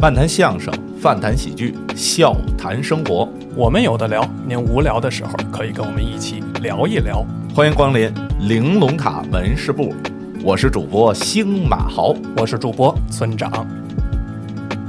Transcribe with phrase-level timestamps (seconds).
[0.00, 3.28] 漫谈相声，饭谈喜剧，笑谈生活。
[3.54, 7.22] 我们有的聊，您无聊的时候可以跟我们一起聊一聊。
[7.54, 8.10] 欢迎光临
[8.48, 9.92] 玲珑塔门市部，
[10.42, 12.14] 我是主播星马豪。
[12.34, 13.52] 我是主播村长。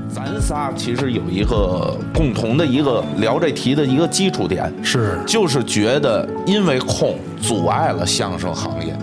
[0.07, 8.95] 咱仨其实有一个共同的一个聊这题的一个基础点，是就是觉得因为空阻碍了相声行业。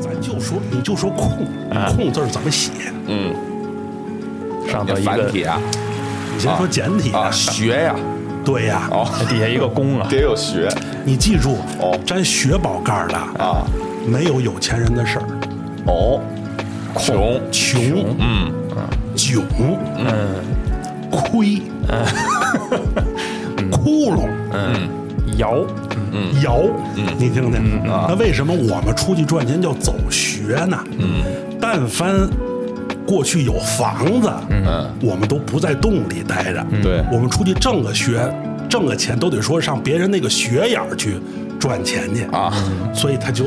[0.00, 1.46] 咱就说你就说空，
[1.94, 2.70] 空字儿怎么写？
[3.08, 3.41] 嗯，这
[4.72, 5.60] 上头一个繁体啊。
[6.34, 7.94] 你先说简体啊，学呀，
[8.42, 10.68] 对呀，哦，底下一个弓啊，得有学。
[11.04, 11.98] 你记住哦。
[12.06, 13.66] 沾学宝盖的啊，
[14.06, 15.24] 没有有钱人的事儿，
[15.86, 16.20] 哦，
[16.98, 19.44] 穷，穷、嗯嗯，囧、
[19.98, 20.06] 嗯
[21.10, 21.60] 亏。
[21.88, 24.88] 嗯、窟窿、嗯。
[25.38, 25.54] 摇，
[26.42, 26.62] 摇，
[27.18, 30.78] 你听听那为什么我们出去赚钱叫走学呢？
[30.98, 31.22] 嗯。
[31.60, 32.28] 但凡
[33.06, 37.02] 过去有房子，嗯，我们都不在洞里待着，对。
[37.12, 38.20] 我们出去挣个学，
[38.68, 41.16] 挣个钱都得说上别人那个学眼儿去
[41.58, 42.24] 赚钱去。
[42.32, 42.52] 啊，
[42.94, 43.46] 所以他就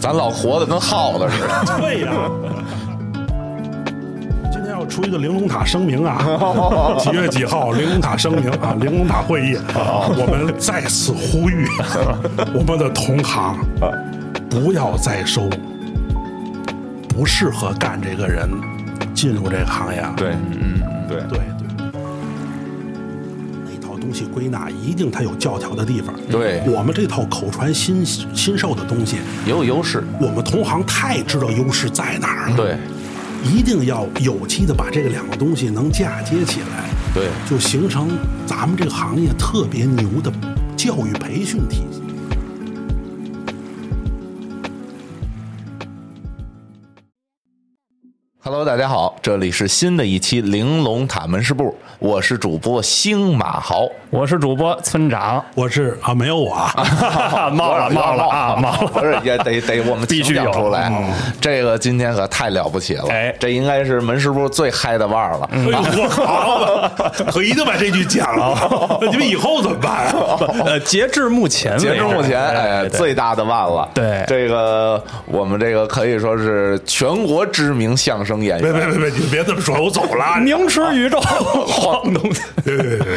[0.00, 1.78] 咱老活的跟耗子似的。
[1.80, 2.12] 对呀、
[4.52, 6.18] 今天要出一个玲珑塔声明啊，
[7.00, 7.72] 几月几号？
[7.72, 11.66] 玲珑塔声明啊，玲珑塔会议，我们再次呼吁
[12.54, 13.56] 我们的同行，
[14.50, 15.48] 不要再收
[17.08, 18.48] 不适合干这个人
[19.14, 20.12] 进入这个行业了。
[20.16, 21.40] 对，嗯，对，对对，
[23.64, 26.14] 那套东西归纳一定它有教条的地方。
[26.30, 30.02] 对我们这套口传心心授的东西，也有优势。
[30.20, 32.56] 我们同行太知道优势在哪儿了。
[32.56, 32.76] 对，
[33.44, 38.10] 一定要有机的把这个两个东西能嫁接起来，对，就形成
[38.46, 40.32] 咱们这个行业特别牛的
[40.76, 42.02] 教育培训体系。
[48.54, 53.88] Hello，大家好，这里是新的一期玲珑塔门市部，我是主播星马豪。
[54.10, 60.88] 我是主播村长，我是啊，没有我啊， 冒了冒了啊冒了，不是也得得我们 必须出来。
[61.40, 65.48] 这个今天可太了不起了，哎这应该是门市部最嗨的腕儿了。
[65.50, 66.88] 哎呦，我好，
[67.32, 68.98] 可一定把这句讲了。
[69.00, 70.38] 那你们以后怎么办啊？
[70.64, 73.88] 呃，截至目前，截至目前，哎，最大的腕了。
[73.92, 80.40] 对这个我们这个可以说是全国知名相声别别别别，你别这么说，我走了。
[80.40, 82.22] 名驰宇宙晃动，
[82.64, 83.08] 别别别别，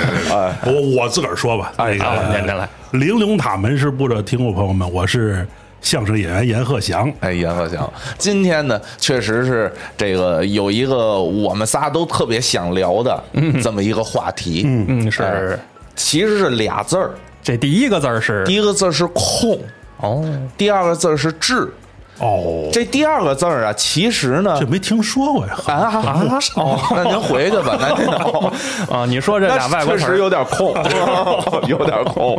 [0.66, 1.74] 我我自个儿说吧。
[1.78, 5.48] 那啊个念念来，玲珑塔门市部的听众朋友们，我是
[5.82, 7.12] 相声演员阎鹤祥。
[7.20, 13.24] 哎，阎鹤祥，今天呢，确实是这个有一个我们仨都特别想聊的
[13.62, 14.64] 这么一个话题。
[14.66, 15.60] 嗯嗯，是
[15.96, 17.12] 其实是俩字儿，
[17.42, 19.60] 这第一个字儿是第一个字儿是空，
[19.98, 20.24] 哦，
[20.58, 21.72] 第二个字儿是智。
[22.20, 25.56] 哦，这第二个字儿啊，其实呢这，没听说过呀。
[25.68, 28.08] 啊啊哦， 那您回去吧，那您。
[28.18, 28.52] 哦
[28.92, 30.74] 啊，你说这俩外国确实有点空，
[31.68, 32.36] 有点空。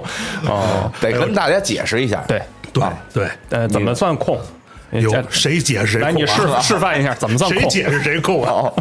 [0.49, 2.25] 哦，得跟大家解释一下。
[2.27, 2.83] 对，对。
[3.13, 4.39] 对，呃，怎么算空？
[4.93, 6.61] 有谁解释谁来，你示啊？
[6.61, 7.51] 示范一下怎么算？
[7.51, 8.51] 谁解释谁扣啊？
[8.51, 8.75] 哦，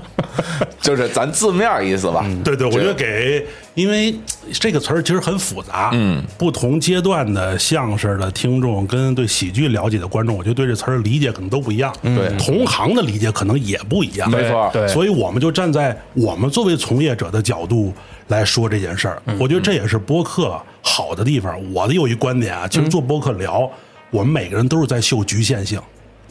[0.79, 2.25] 就是咱字面意思吧。
[2.43, 4.15] 对对，我觉得给，因为
[4.53, 12.29] 这个词儿其实很复杂，嗯，不同阶段的相声的听众跟对喜剧了解的观众，我觉得对这词儿理解可能都不一样，对。
[12.37, 14.69] 同行的理解可能也不一样，没错。
[14.71, 17.93] 对，所以我们就站在我们作为从业者的角度
[18.27, 21.59] 来说这件事儿，我觉得这也是播客好的地方。
[21.73, 23.69] 我的有一观点啊，其实做播客聊，
[24.09, 25.81] 我们每个人都是在秀局限性，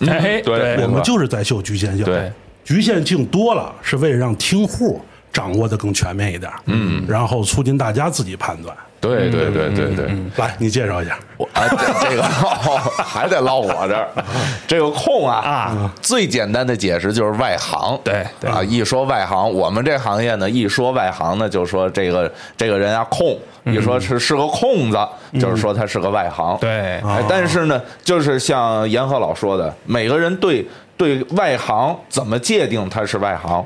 [0.01, 2.31] 哎，对我们就是在秀局限性，对，
[2.65, 5.01] 局限性多了是为了让听户
[5.33, 8.75] 掌握的更全面一点，嗯，然后促进大家自己判断。
[8.99, 10.07] 对对对对对。
[10.37, 14.09] 来，你介绍一下，我啊，这这个、哦、 还得唠我这儿。
[14.67, 17.97] 这个空啊啊，最简单的解释就是外行。
[18.03, 18.51] 对对。
[18.51, 24.99] 啊，一说外行，我们这行业呢，一说外行呢，就说这个这个人啊空，一说是是个空子，
[25.39, 26.57] 就是说他是个外行。
[26.59, 26.99] 对。
[27.01, 30.67] 哎，但是呢，就是像严鹤老说的，每个人对
[30.97, 33.65] 对外行怎么界定他是外行，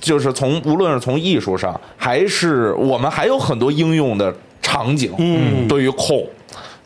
[0.00, 6.26] 就是从无论是从艺术上，还是我们还有很多应用的场景，嗯，对于控，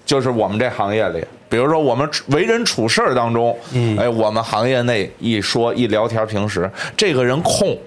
[0.05, 7.79] 就是我们这行业里，比如说我们为人处事儿当中，嗯，哎，我们行业内一说一聊天，平时这个人控。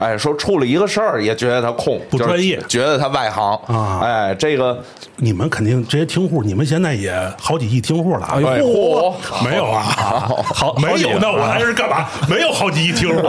[0.00, 4.80] 哎，说出了一个事儿，也觉得他空，就是不专业觉得他外行啊哎，这个
[5.18, 8.34] 你们肯定这些听户，你们现在也好几亿听户了啊。
[8.36, 9.82] 哎呦， 没有啊，
[10.54, 12.06] 好 没有那我来这是干嘛？
[12.30, 13.28] 没有好几亿听户。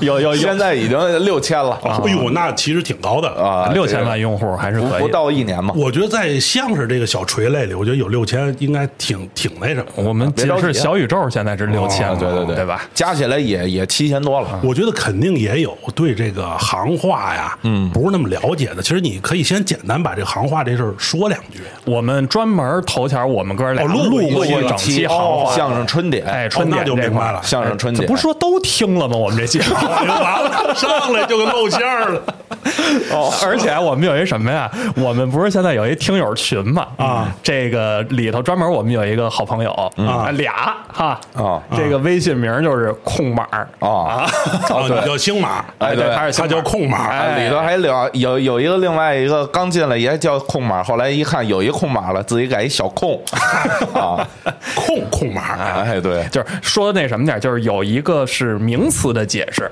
[0.00, 3.28] 有有有现在已经六千了哎呦，那其实挺高的。
[3.28, 5.08] 啊，六千万用户还是可以不不。
[5.08, 5.72] 到一年嘛。
[5.76, 9.84] 我觉得在相声这个小垂类里，我觉得有六千应该挺挺那什么。
[9.96, 12.82] 我们仅是别着急啊小宇宙，现在是六千，对对对，对吧？？
[12.94, 14.60] 加起来也也七千多了。
[14.62, 18.82] 我觉得肯定也有对这个行话呀，嗯，不是那么了解的。
[18.82, 21.62] 其实你可以先简单把这个行话这事儿说两句。
[21.84, 27.40] 我们专门头前我们哥俩哦录过一整期行话，相声春典，哎，春典这块儿就明白了。
[27.42, 29.16] 相声春典不是说都听了吗？
[29.16, 29.74] 我们这节目。
[29.88, 32.22] 完了，上来就给露馅儿了。
[33.12, 34.70] 哦，而且我们有一什么呀？
[34.96, 36.86] 我们不是现在有一听友群嘛？
[36.96, 41.18] 啊，这个里头专门我们有一个好朋友啊俩哈。
[41.34, 41.62] 啊。
[41.76, 43.46] 这个微信名就是空码。
[43.50, 43.88] 儿啊。
[43.88, 44.26] 啊，
[44.88, 46.98] 你叫星马，哎对他是他叫空马。
[46.98, 53.20] 啊，里头还两有有一个另外一个刚进来也叫空码，后来一看有一空码了，自己改一小空
[53.92, 54.26] 啊，
[54.74, 59.70] 空空码，哎对，就是说那什么点儿，就是有一个是名词的解释，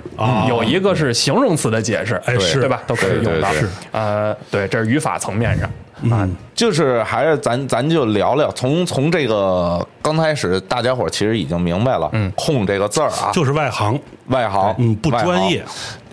[0.48, 2.60] 有一个是形容词的解释，哎是。
[2.60, 2.82] 对吧？
[2.86, 3.50] 都可以用到。
[3.52, 3.60] 对。
[3.60, 3.68] 对对。
[3.92, 5.70] 呃，对，这是语法层面上。
[6.10, 6.28] 啊。
[6.54, 15.62] 就是还是咱咱就聊聊，从从这个刚开始，大家伙其实已经明白了，嗯，空这个字儿啊，就是外行，外行，嗯，不专业。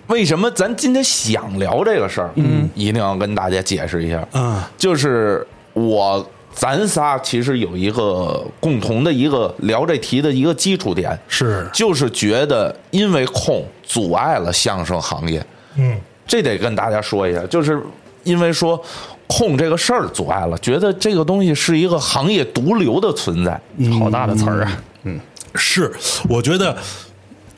[0.08, 2.30] 为什么咱今天想聊这个事儿？
[2.34, 4.26] 嗯，一定要跟大家解释一下。
[4.32, 15.44] 嗯，就是我咱仨其实有一个共同的一个聊这题的一个基础点，是，就是觉得因为空阻碍了相声行业。
[15.76, 17.82] 嗯，这得跟大家说一下，就是
[18.22, 18.80] 因为说
[19.26, 23.60] 空这个事儿阻碍了，觉得这个东西是一个行业毒瘤的存在。
[23.98, 24.82] 好大的词儿啊！
[25.04, 25.18] 嗯
[25.56, 25.92] 是，
[26.28, 26.76] 我觉得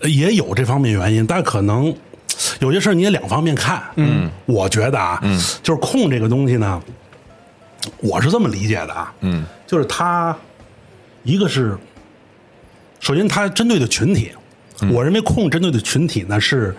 [0.02, 1.94] 也有这方面原因，但可能
[2.60, 3.82] 有些事儿你也两方面看。
[3.96, 6.82] 嗯，我觉得啊，嗯，就是控这个东西呢，
[7.98, 10.36] 我是这么理解的啊，嗯，就是它
[11.22, 11.76] 一个是，
[13.00, 14.32] 首先它针对的群体，
[14.92, 16.74] 我认为控针对的群体呢是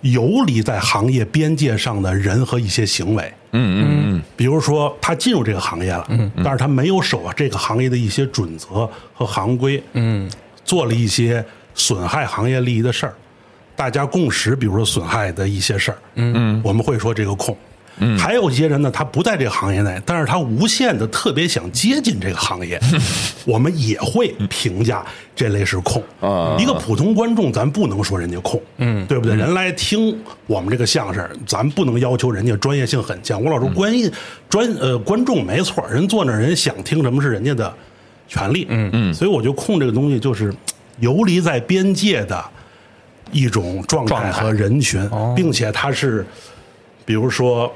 [0.00, 3.32] 游离在行业边界上的人和一些行为。
[3.54, 10.30] 嗯嗯嗯，比如说他进入这个行业了，嗯，但是他没有守这个行业的一些准则和行规，嗯，
[10.64, 11.44] 做了一些
[11.74, 13.14] 损害行业利益的事儿，
[13.82, 17.56] 大家共识，比如说损害的一些事儿，嗯，我们会说这个空。
[17.98, 22.80] 嗯，还有一些人呢，他不在这个行业内，但是他无限的特别想接近这个行业，
[23.44, 26.00] 我们也会评价这类是空。
[26.20, 26.56] 啊。
[26.60, 29.34] 一个普通观众，咱不能说人家空，嗯，对不对？
[29.34, 33.42] 人来听我们这个相声，咱不能要求人家专业性很强。
[33.42, 34.08] 我老说关系
[34.48, 37.74] 专呃观众没错，人坐那儿人想听什么是人家的
[38.28, 38.88] 权利，嗯。
[38.92, 40.54] 嗯，所以我觉得空这个东西就是
[41.00, 42.42] 游离在边界的
[43.32, 46.24] 一种状态和人群，并且他是
[47.04, 47.72] 比如说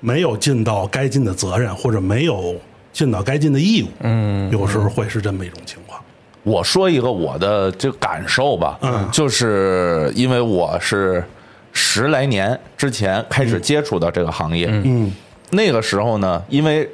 [0.00, 2.56] 没有尽到该尽的责任，或者没有
[2.92, 6.00] 尽到该尽的义务，嗯，有时候会是这么一种情况。
[6.42, 9.08] 我说一个我的这感受吧，嗯。
[9.12, 11.24] 就是因为我是
[11.72, 15.10] 十来年之前开始接触到这个行业，嗯。
[15.50, 16.88] 那个时候呢，因为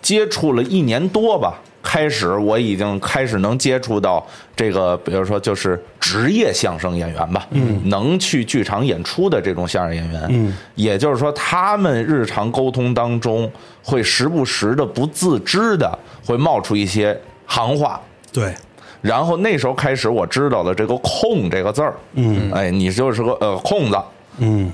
[0.00, 4.24] 接触了一年多吧，开始我已经开始能接触到
[4.54, 13.50] 这个，比如说就是职业相声演员吧，嗯，能去剧场演出的这种相声演员，嗯，也就是说他们日常沟通当中
[13.82, 18.00] 会时不时的不自知的会冒出一些行话，
[18.32, 18.54] 对，
[19.00, 23.98] 然后那时候开始我知道了这个“空”这个字儿，嗯，哎，你就是个呃空子。
[24.38, 24.72] 嗯。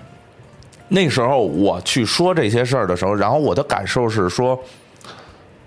[0.90, 4.58] 那时候我去说这些事儿的时候，然后我的感受是说，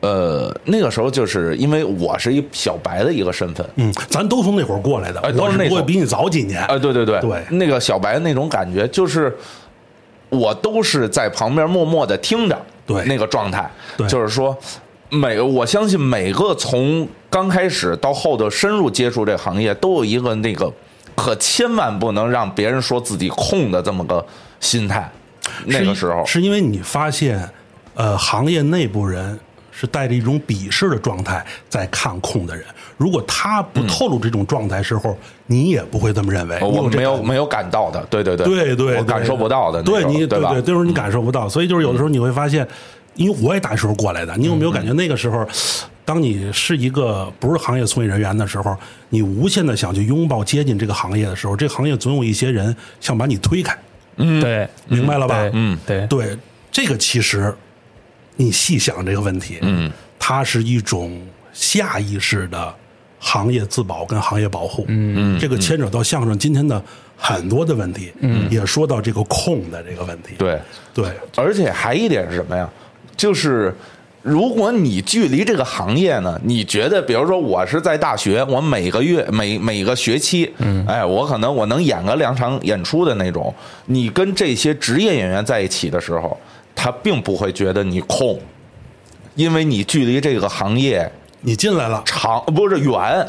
[0.01, 7.19] 呃，那个时候就是因为我是一小白的一个身份，嗯，咱都从那会儿过来的，哎都我是那会儿比你早几年，啊，对对对。
[7.21, 7.41] 对。
[7.51, 9.35] 那个小白那种感觉就是。
[10.33, 13.03] 我都是在旁边默默的听着，对。
[13.03, 14.07] 那个状态，对。
[14.07, 14.57] 就是说，
[15.09, 20.71] 每个我相信每个从刚开始到后头深入接触这行业，都有一个那个
[21.17, 24.25] 可千万不能让别人说自己空的这么个
[24.61, 25.11] 心态。
[25.65, 26.25] 那个时候。
[26.25, 27.49] 是因为你发现，
[27.95, 29.37] 呃，行业内部人
[29.71, 32.65] 是带着一种鄙视的状态在看空的人。
[32.97, 36.57] 如果他不透露这种状态时候，你也不会这么认为。
[36.57, 38.45] 呃我没有没有感到的，对对对。
[38.45, 42.67] 对对，我感受不到的，对你对对对，就是你感受不到，所以就是有的时候你会发现，
[43.15, 45.43] 因为我也大学时候过来的，你有没有感觉那个时候，
[46.05, 48.75] 当你是一个不是行业从业人员的时候，
[49.09, 53.75] 你无限的想去拥抱接近这个行业的时候，这个行业总有一些人想把你推开，
[54.17, 54.39] 嗯。
[54.39, 55.49] 对，明白了吧？
[55.53, 56.37] 嗯，对，对，
[56.71, 57.53] 这个其实
[58.35, 61.21] 你细想这个问题，嗯，它是一种
[61.53, 62.73] 下意识的
[63.19, 65.35] 行业自保跟行业保护，嗯。
[65.37, 66.81] 嗯，这个牵扯到相声今天的
[67.15, 70.59] 很多的问题，嗯，也说到这个空的这个问题，对，
[70.93, 72.67] 对，而且还一点是什么呀？
[73.15, 73.75] 就是
[74.23, 83.53] 如果你距离这个行业呢，你觉得，比如说我是在大学，我每个月每每个学期，嗯，哎，我可能我能演个两场演出的那种，
[83.85, 86.35] 你跟这些职业演员在一起的时候，
[86.83, 88.39] 他并不会觉得你空，
[89.35, 91.11] 因为你距离这个行业
[91.41, 93.23] 你进来了，长不是远，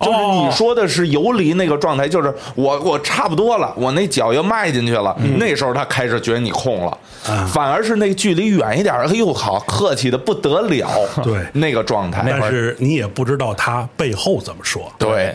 [0.00, 6.98] 就是你说的是游离那个状态，就是我我差不多了，我那脚要迈进去了，那时候他开始觉得你空了，
[7.46, 10.88] 反而是那距离远一点，哎呦好，客气的不得了，
[11.22, 14.92] 对那个状态，但是你也不知道他背后怎么说。
[14.98, 15.32] 对。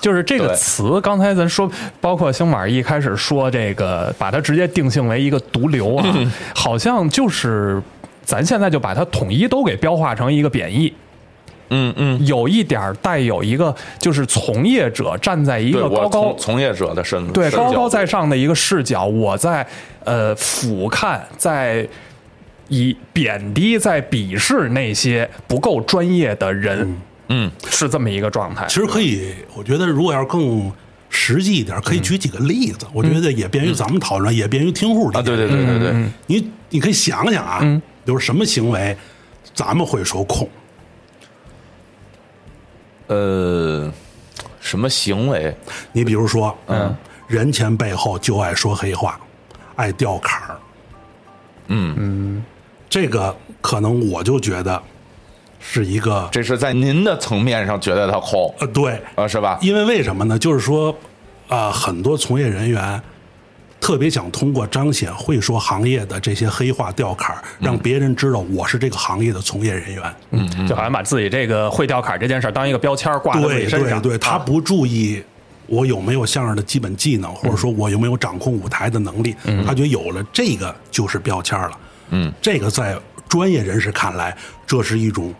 [0.00, 7.80] 就是这个词，刚才咱说，包括星马一开始说这个，把它直接定性为一个毒瘤啊，好像就是
[8.24, 10.92] 咱现在就把它统一都给标化成一个贬义。
[11.72, 19.64] 嗯嗯，有一点儿带有一个，就是从业者站在一个高高从从业者的身份，对高高在上的一个视角，我在
[20.02, 21.86] 呃俯瞰，在
[22.66, 26.96] 以贬低、在鄙视那些不够专业的人，嗯，
[27.70, 28.66] 是这么一个状态。
[28.68, 28.74] 其。
[28.74, 30.72] 实可以，我觉得如果要是更
[31.08, 35.18] 实际一点，可以举几个例子，我觉得也便于咱们讨论，也便于听户理解。
[35.18, 37.60] 啊，对对对对对，你你可以想想啊，
[38.04, 38.96] 比如什么行为，
[39.54, 40.48] 咱们会说控，
[43.08, 43.92] 呃，
[44.60, 45.54] 什么行为？
[45.92, 46.94] 你比如说，嗯，
[47.26, 49.18] 人前背后就爱说黑话，
[49.74, 50.58] 爱掉坎儿，
[51.68, 51.94] 嗯。
[51.98, 52.44] 嗯，
[52.88, 54.80] 这个可能我就觉得
[55.60, 59.58] 是一个这是在您的层面上觉得他空呃，对，啊，是吧？
[59.60, 60.38] 因为为什么呢？
[60.38, 60.92] 就是说，
[61.48, 63.00] 啊、很多从业人员
[63.80, 70.02] 特别想通过彰显会说行业的这些黑话吊坎儿，让别人知道我是这个行业的从业人员。
[70.30, 74.00] 嗯，就好像把自己这个会吊坎儿这件事儿当一个标签儿挂在自己身上。
[74.00, 75.22] 对对，他啊不注意
[75.66, 79.34] 我有没有相声的基本技能，或者说我有没有掌控舞台的能力，
[79.66, 81.72] 他觉得有了这个就是标签了。
[82.10, 82.96] 嗯，这个在
[83.28, 84.36] 专业人士看来，
[84.66, 85.32] 这是一种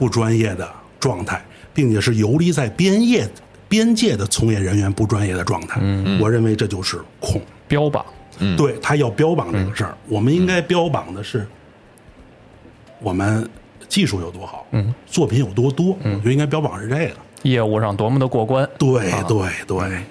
[0.00, 0.66] 不专业的
[0.98, 3.28] 状态，并且是游离在边业
[3.68, 5.78] 边界的从业人员不专业的状态。
[5.80, 7.40] 嗯，我认为这就是空。
[7.68, 8.04] 标榜。
[8.56, 11.46] 对他要标榜这个事儿，我们应该标榜的是
[12.98, 13.46] 我们
[13.86, 17.10] 技术有多好，嗯，作品有多多，我觉得应该标榜是这个。
[17.42, 20.02] 业务上多么的过关，对对对，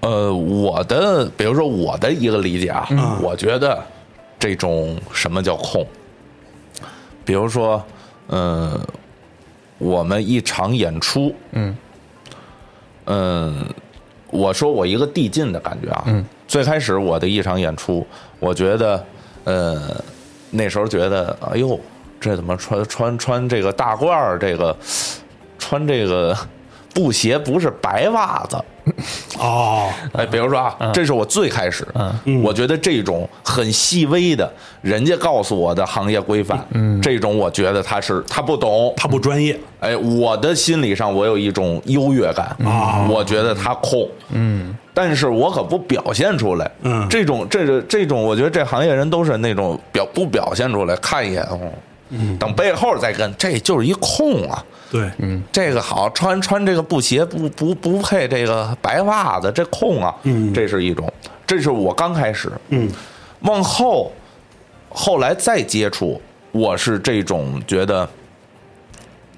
[0.00, 3.82] 呃，我的比如说我的一个理解啊，我觉得
[4.38, 5.86] 这种什么叫空，
[7.24, 7.82] 比如说，
[8.28, 8.80] 嗯、
[9.78, 11.76] 我们一场演出，嗯，
[13.06, 13.66] 嗯，
[14.30, 18.06] 我说我一个递进的感觉啊，嗯，最开始我的一场演出，
[18.40, 19.04] 我觉得，
[19.44, 20.02] 呃，
[20.50, 21.78] 那时候觉得，哎呦，
[22.20, 24.76] 这怎么穿穿穿这个大褂儿，这个
[25.58, 26.36] 穿这个
[26.94, 28.56] 布鞋不是白袜子，
[29.38, 31.86] 哦，哎，比如说啊，这是我最开始，
[32.24, 32.40] 嗯。
[32.42, 43.06] 我觉得这种很细微的，人家告诉我的行业规范，嗯，这种我觉得他是他不懂，他不专业，哎，我的心理上我有一种优越感啊。
[43.10, 47.04] 我觉得他空，嗯，但是我可不表现出来，嗯。
[47.10, 51.58] 这种这个这种，我觉得这行业人都是那种表不表现出来，看一眼，哦，
[52.10, 61.12] 嗯，等背后再跟，这就是一空啊，对，嗯，这个好穿穿这个布鞋不不不配这个白袜子，这空啊，嗯这是一种，
[61.46, 62.90] 这是我刚开始，嗯，
[63.40, 64.12] 往后
[64.90, 66.20] 后来再接触，
[66.52, 68.08] 我是这种觉得，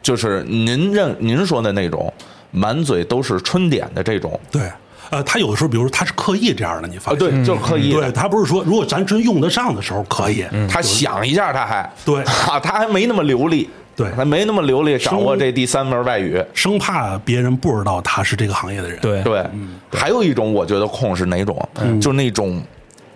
[0.03, 2.13] 就是您认您说的那种
[2.51, 4.71] 满嘴都是春点的这种对，
[5.11, 7.31] 呃，他有的时候，比如说他是刻意这样的，你发啊，现？
[7.31, 8.11] 对，就是刻意对。
[8.13, 16.43] 他不是说，如果咱真用得上的时候可以，他想一下，他还对 啊，他还没那么流利，对他没那么流利，掌握这第三门外语。
[16.53, 18.99] 生怕别人不知道他是这个行业的人。
[19.01, 19.45] 对对，
[19.93, 21.69] 还有一种我觉得空是哪种，
[22.01, 22.63] 就那种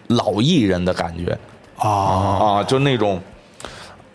[0.09, 1.37] 老艺人的感觉
[1.77, 3.21] 啊，啊，就那种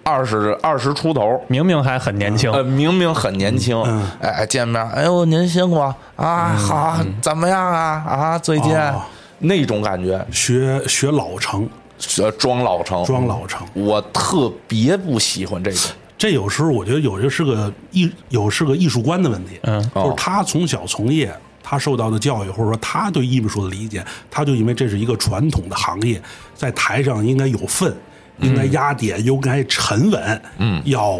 [0.07, 4.07] 二十二十出头，明明还很年轻，呃，明明很年轻，嗯。
[4.21, 8.03] 哎，见面，哎呦，您辛苦啊，啊，好啊，怎么样啊？
[8.07, 8.77] 啊，最近？
[8.77, 9.01] 哦。
[9.39, 13.67] 那种感觉，学学老成，学，装老成，装老成。
[13.73, 19.59] 我特别不喜欢这种，这有时候我觉得有些是个艺，有是个艺术观的问题。
[19.63, 19.81] 嗯。
[19.95, 21.33] 就是他从小从业，
[21.63, 26.21] 他受到的教育，或者说他对艺术的理解，他就因为这是一个传统的行业，
[26.53, 27.91] 在台上应该有分，
[28.39, 31.19] 应该压点，应该沉稳，嗯，要。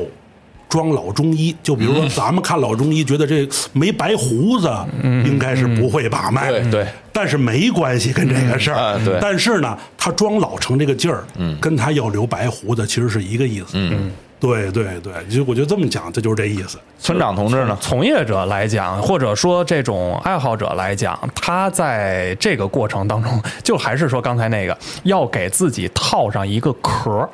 [0.68, 4.68] 装老中医，就比如说咱们看老中医，觉得这没白胡子，
[5.02, 6.88] 应该是不会把脉，对对。
[7.14, 9.18] 但是没关系跟这个事儿、对。
[9.22, 17.78] 但是呢，他装老成这个劲儿，嗯，跟他要留白胡子其实是一个意思，嗯，对对对，就我觉得这么讲，这就是这意思，村长同志呢？
[17.82, 27.30] 从业者来讲，或者说这种爱好者来讲，他在这个过程当中，就还是说刚才那个，要给自己套上一个壳儿。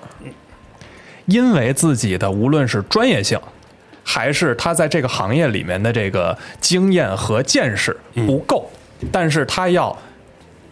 [1.25, 3.39] 因为自己的无论是专业性，
[4.03, 7.95] 还是他在这个行业里面的这个经验和见识
[8.27, 8.69] 不够，
[9.11, 9.95] 但是他要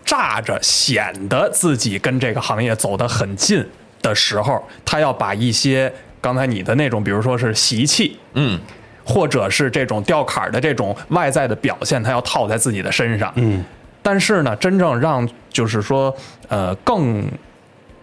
[0.03, 3.65] 炸着显得自己跟这个行业走得很近
[4.01, 8.59] 的时候，他要把一些刚才你的那种，比如说是习气，嗯，
[9.05, 13.31] 或者是这种吊坎儿的这种外在的表现，他要套在自己的身上。
[13.35, 13.63] 嗯，
[14.01, 16.15] 但是呢，真正让就是说，
[16.47, 17.25] 呃，更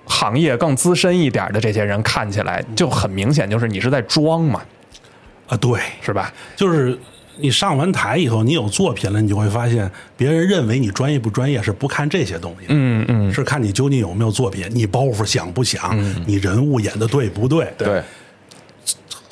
[0.06, 4.62] 行业更资深一点的这些人看起来就很明显，就是你是在装嘛，
[5.48, 6.32] 啊，对，是吧？
[6.54, 6.98] 就是
[7.38, 17.72] 你上完台以后，你有作品了，你就会发现，别人认为你专业不专业是不看这些东西的，嗯嗯，是看你究竟有没有作品，你包袱响不响，你人物演的对不对？
[17.76, 18.02] 对，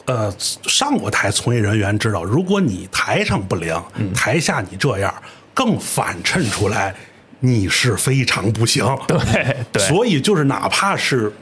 [0.04, 3.74] 呃，上过台从业人员知道，如果你台上不灵，
[4.14, 5.12] 台下你这样，
[5.54, 6.94] 更反衬出来
[7.40, 8.84] 你是非常不行。
[9.06, 11.32] 对对，所以就是哪怕是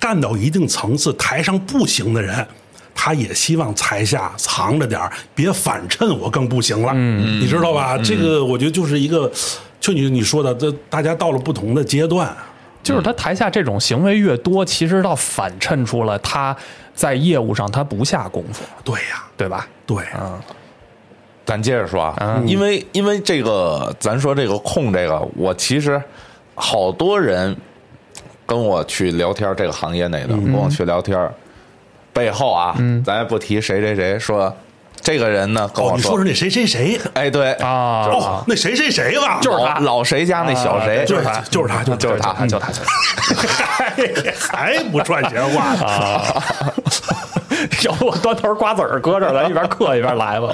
[0.00, 2.46] 干到一定层次，台上不行的人，
[3.00, 6.90] 他也希望台下藏着点儿别反衬我更不行了。
[6.96, 7.96] 嗯，你知道吧？
[7.98, 9.30] 这个我觉得就是一个，
[9.78, 12.36] 就你你说的，这大家到了不同的阶段，
[12.82, 16.54] 就是他台下这种行为越多，其实倒反衬出了他
[16.92, 19.64] 在业务上他不下功夫，对呀，对吧？
[19.86, 20.04] 对，
[21.44, 26.02] 咱接着说啊，因为因为这个，咱说这个控这个，我其实
[26.56, 27.56] 好多人
[28.44, 31.16] 跟我去聊天，这个行业内的跟我去聊天，
[32.18, 34.52] 背后啊，咱也不提谁谁谁，说
[35.00, 37.00] 这个人呢跟哦，我你说说那谁谁谁？
[37.14, 39.74] 哎，对，啊，哦，那谁谁谁吧，就是他。
[39.74, 42.82] 老老谁家那小谁，就是他，就是他，就是他，就他，就他。
[44.56, 46.42] 还不串闲话啊？
[47.86, 50.48] 要不我端头瓜子儿搁这儿，咱一边嗑一边来吧。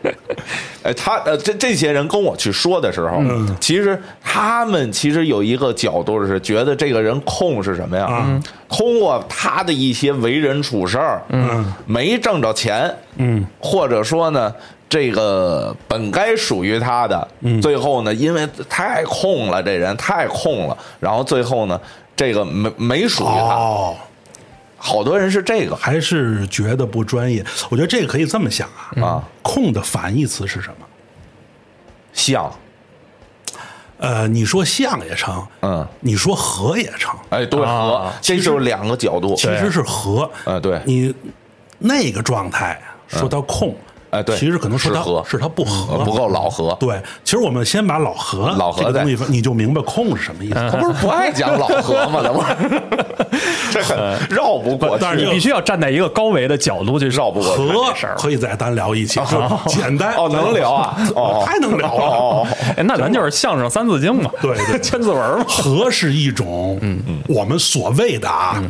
[0.82, 3.20] 哎，他呃，这这些人跟我去说的时候，
[3.60, 8.40] 其实他们其实有一个角度是觉得这个人空是什么呀？
[8.68, 14.54] 通过他的一些为人处事儿，嗯，没挣着钱，嗯，或者说呢，
[14.88, 17.28] 这个本该属于他的，
[17.60, 21.78] 最后呢，因为太空了，这人太空了，然后最后呢，
[22.14, 23.96] 这个没没属于他，哦，
[24.78, 25.76] 好多人是这个。
[25.76, 27.44] 还是觉得不专业？
[27.68, 30.86] 我觉得这个可以这么想啊，啊，空的反义词是什么？
[32.12, 32.52] 像，
[33.98, 40.28] 呃，你说像也成，嗯，你说和也成，哎，对，和啊这就是两个角度，其实是和。
[40.44, 41.14] 呃，对，你
[41.78, 43.76] 那个状态说他控，
[44.10, 50.54] 哎对其实可能是他是他不和，呃不够老和，对，其实我们先把老和老和的东西，你就明白控是什么意思。
[50.54, 52.20] 他不是不爱讲老何吗？
[52.22, 52.48] 这不是，
[53.72, 53.96] 这很
[54.30, 55.04] 绕不过去。
[55.04, 62.04] 但是你必须要站在一个高维的角度去绕不过去和事儿可以再单聊一期，就简单哦，能聊啊， 哦，太能聊了。
[62.04, 65.44] 哦，哎，那咱就是相声三字经嘛，对对 千字文嘛。
[65.46, 68.62] 和是一种，嗯嗯，我们所谓的啊。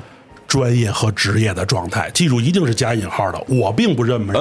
[0.48, 3.40] 专业和职业的状态，记住一定是加引号的。
[3.46, 4.34] 我并不认为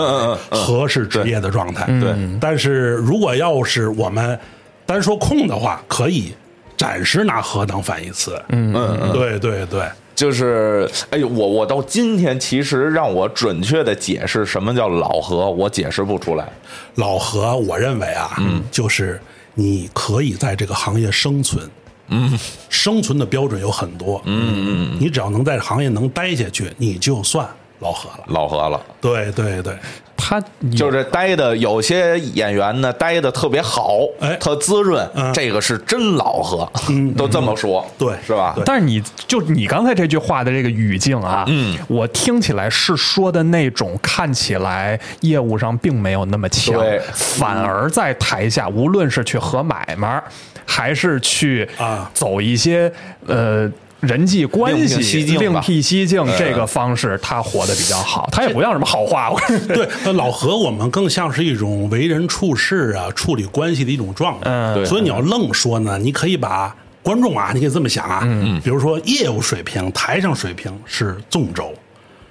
[0.49, 4.39] 和是职业的状态，对但是如果要是我们
[4.85, 6.33] 单说空的话，可以
[6.77, 8.41] 暂时拿和当反义词。
[8.49, 9.83] 嗯嗯嗯，对对对，
[10.15, 16.47] 就是，哎呦，我我到今天其实让我准确的解释什么叫老何，我解释不出来。
[16.95, 19.19] 老何，我认为啊，嗯，就是
[19.55, 21.69] 你可以在这个行业生存。
[22.09, 22.37] 嗯，
[22.69, 24.21] 生存的标准有很多。
[24.25, 27.47] 嗯嗯，你只要能在行业能待下去，你就算
[27.79, 28.23] 老何了。
[28.27, 29.73] 老何了，对对对，
[30.15, 30.43] 他
[30.75, 34.35] 就是待的有些演员呢，待的特别好，哎。
[34.37, 35.31] 特滋润，嗯。
[35.31, 36.69] 这个是真老何，
[37.15, 38.13] 都这么说，对。
[38.25, 38.55] 是吧？
[38.65, 46.81] 但是你就你刚才这句话的这个语境啊，嗯，我听起来是说的那种看起来业务上并没有那么强，
[47.13, 50.21] 反而在台下无论是去和买卖，
[50.65, 52.09] 还是去啊。
[52.13, 52.91] 走一些
[53.27, 53.71] 呃。
[53.99, 59.31] 人际关系另辟蹊径这个方式，他活得比较好，他也不像什么好话。
[59.31, 64.49] 我对，那老何我们更像是一种为人处事啊、处理关系的一种状态。
[64.49, 71.73] 嗯所以你要愣说呢，你可以把观众啊，你可以这么想啊，嗯，比如说业务水平、台上水平是纵轴，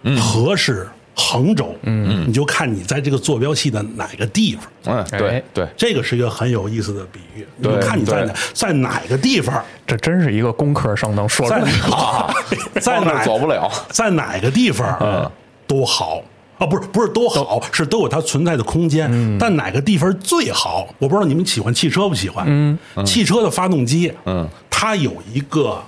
[0.03, 0.87] 嗯，和是
[1.19, 4.65] 横轴，嗯，你就看你在这个坐标系的哪个地方。
[4.85, 12.35] 嗯，对哎对，这个是一个很有意思的比喻，你就看你在哪在哪个地方，这真是一个工科生能说出在来的哪
[12.81, 15.31] 在哪 走不了，在哪个地方，嗯，
[15.67, 16.23] 都好
[16.59, 19.39] 啊，不是不是都好，是都有它存在的空间。
[19.39, 20.87] 但哪个地方最好？
[20.99, 22.45] 我不知道你们喜欢汽车不喜欢？
[22.47, 25.83] 嗯，汽车的发动机，嗯，它有一个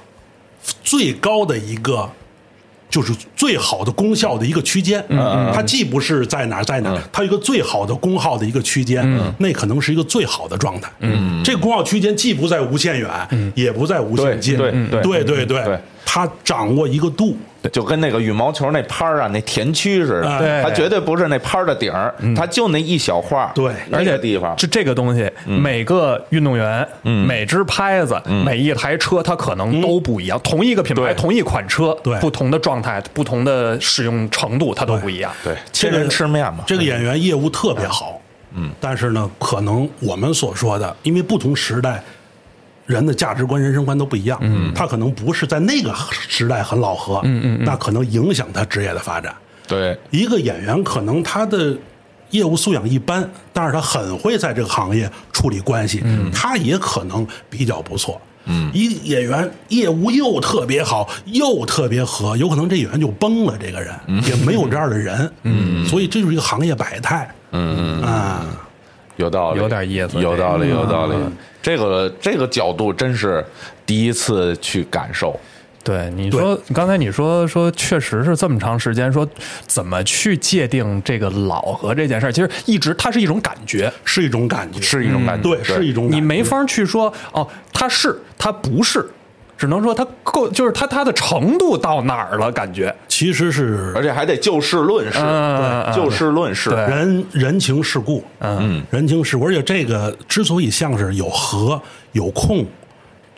[0.82, 2.10] 最高的一个。
[2.90, 9.04] 就是最好的功效的一个区间，嗯，它既不是在哪在哪儿，它有一个最好的功耗的一个区间，
[9.38, 13.10] 那可能是一个最好的状态，嗯，这个功耗区间既不在无限远，
[13.54, 14.70] 也不在无限近，对
[15.02, 15.64] 对对对对。
[15.64, 15.78] 对
[16.10, 17.36] 他掌握一个度，
[17.70, 23.74] 就跟那个羽毛球那拍儿啊，那田区似的，对它绝对不是那拍儿的顶儿，它就那一小块儿，对。
[23.92, 30.40] 而且地方，就这个东西，每个运动员、每只拍子、每一台车，它可能都不一样。
[30.42, 32.18] 同一个品牌、同一款车，对。
[32.20, 35.30] 不同的状态、不同的使用程度，它都不一样。
[35.44, 38.18] 对，这个亲人吃面嘛，这个演员业务特别好，
[38.54, 42.02] 嗯，但是呢，可能我们所说的，因为不同时代
[42.88, 49.32] 人的价值观、人生观都不一样，嗯，他可能不是在那个时代很老合，嗯嗯，那可能影响他职业的发展。
[49.66, 51.76] 对，一个演员可能他的
[52.30, 58.18] 业务素养一般，但是他很会在这个行业处理关系，他也可能比较不错。
[58.46, 63.54] 嗯，一演员业务又特别好，又特别和，有可能这演员就崩了。
[63.60, 67.30] 这个人、也没有这样的人，嗯， 所以这就是一个行业百态。
[67.52, 68.46] 嗯啊，
[69.16, 71.14] 有道理，有点意思有道理，有道理。
[71.62, 73.44] 这个这个角度真是
[73.84, 75.38] 第一次去感受。
[75.84, 79.26] 对，你说刚才你说说，确实是这么长时间，说
[79.66, 86.16] 怎么去界定这个老和这件事儿，其实一直它是一种感觉，是一种感觉，是一种感觉，对，是一种感觉。
[86.16, 89.08] 你没法去说哦，它是它不是，
[89.58, 92.94] 只能说他够，就是他他的程度到哪儿了，感觉。
[93.08, 96.70] 其实是而且还得就事论事，嗯对就事论事。
[96.70, 102.64] 对人人情世故，嗯，人情世故，而且这个之所以像是有和有空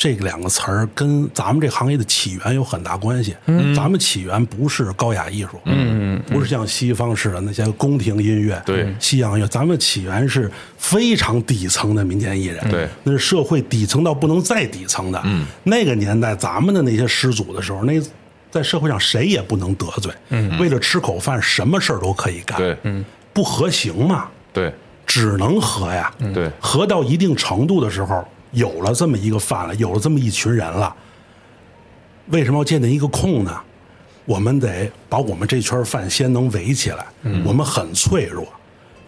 [0.00, 3.36] 这两个词儿，跟咱们这行业的起源有很大关系。
[3.44, 8.90] 嗯，咱们起源不是高雅艺术，嗯，不是像西方似的那些宫廷音乐，对。
[8.98, 12.88] 西洋乐，咱们起源是非常底层的民间艺人，对。
[13.02, 15.20] 那是社会底层到不能再底层的。
[15.26, 18.00] 嗯，那个年代咱们的那些师祖的时候，那
[18.50, 24.72] 在社会上谁也不能得罪，嗯，为了吃口饭，什么事儿都可以干，对，嗯，不合行嘛，对。
[25.06, 26.10] 只能合呀。
[26.32, 26.50] 对。
[26.58, 30.94] 合到一定程度的时候，有了这么一个饭了，有了这么一群人了，
[32.26, 33.60] 为什么要建立一个空呢？
[34.26, 37.04] 我们得把我们这圈饭先能围起来。
[37.44, 38.46] 我们很脆弱，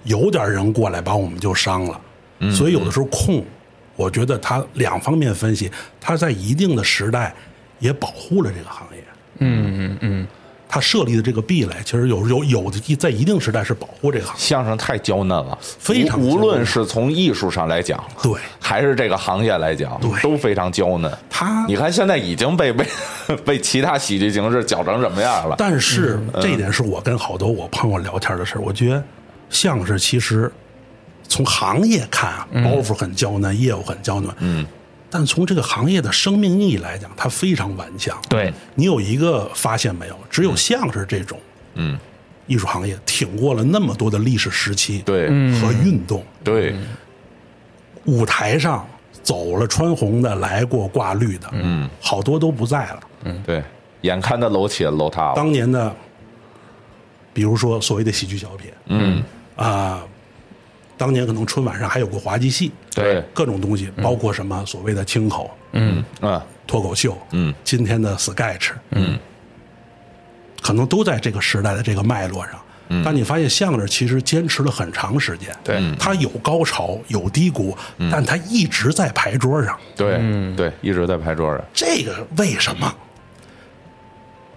[0.05, 2.00] 有点人过来把我们就伤了。
[2.50, 3.44] 所以有的时候空，
[3.94, 7.33] 我觉得它两方面分析，它在一定的时代
[7.78, 9.05] 也保护了这个行业。
[9.38, 10.26] 嗯嗯嗯，
[10.75, 14.41] 它设立的这个壁垒，其实有有有的在一定时代是保护这个行业。
[14.41, 21.13] 相声太娇嫩了，非常无无论是从艺术上来讲，对还是这个行业来讲，对都非常娇嫩。
[21.29, 22.87] 他你看现在已经被被
[23.45, 25.57] 被其他喜剧形式搅成什么样了？
[25.59, 28.63] 但是这一点是我跟好多我朋友聊天的事儿。
[28.63, 29.05] 我觉得
[29.51, 30.51] 相声其实
[31.29, 34.67] 从行业看啊，包袱很娇嫩，业务很娇嫩，嗯，
[35.14, 38.18] 但从这个行业的生命力来讲，它非常顽强。
[38.31, 40.18] 对，你有一个发现没有？
[40.31, 41.38] 只有相声这种，
[41.75, 41.98] 嗯，
[42.46, 45.29] 艺术行业挺过了那么多的历史时期，对。
[45.61, 46.75] 和运动，对。
[48.07, 48.88] 舞台上
[49.22, 53.01] 走了穿红的，来过挂绿的，嗯，好多都不在了。
[53.44, 53.62] 对，
[54.01, 55.35] 眼看着楼起楼塌了。
[55.37, 55.94] 当年的，
[57.35, 59.22] 比如说所谓的喜剧小品，嗯。
[59.55, 60.03] 啊、
[61.03, 63.21] 当年可能春晚上还有过滑稽戏，对。
[63.35, 66.05] 各种东西，包括什么所谓的清口、嗯。
[66.21, 66.47] 啊。
[66.65, 69.19] 脱口秀，嗯，今天的 sketch，嗯，
[70.62, 72.55] 可能都在这个时代的这个脉络上。
[73.05, 75.79] 但你发现相声其实坚持了很长时间，对。
[75.81, 75.97] 嗯。
[75.99, 77.77] 它有高潮有低谷，
[78.09, 79.77] 但它一直在牌桌上。
[79.97, 80.21] 对
[80.57, 81.65] 对，一直在牌桌上。
[81.75, 82.95] 这个为什么？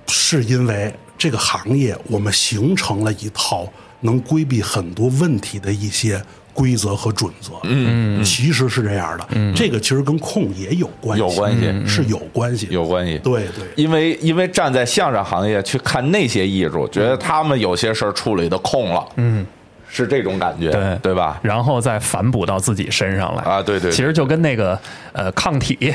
[0.07, 3.67] 是因为这个行业我们形成了一套
[4.01, 6.21] 能规避很多问题的一些
[6.53, 7.53] 规则和准则。
[7.63, 9.27] 嗯，其实是这样的。
[9.31, 9.53] 嗯。
[9.53, 11.87] 这个其实跟控也有关系，有关系。
[11.87, 13.17] 是有关系，有关系。
[13.19, 13.65] 对对。
[13.75, 19.45] 因为因为站在相声行业去看那些艺术，觉得他们有些事儿处理的空了，嗯，
[19.89, 20.97] 是这种感觉，对。
[21.01, 21.39] 对吧？
[21.41, 23.91] 然后再反哺到自己身上来啊对对对。
[23.91, 24.79] 其实就跟那个
[25.11, 25.93] 呃抗体，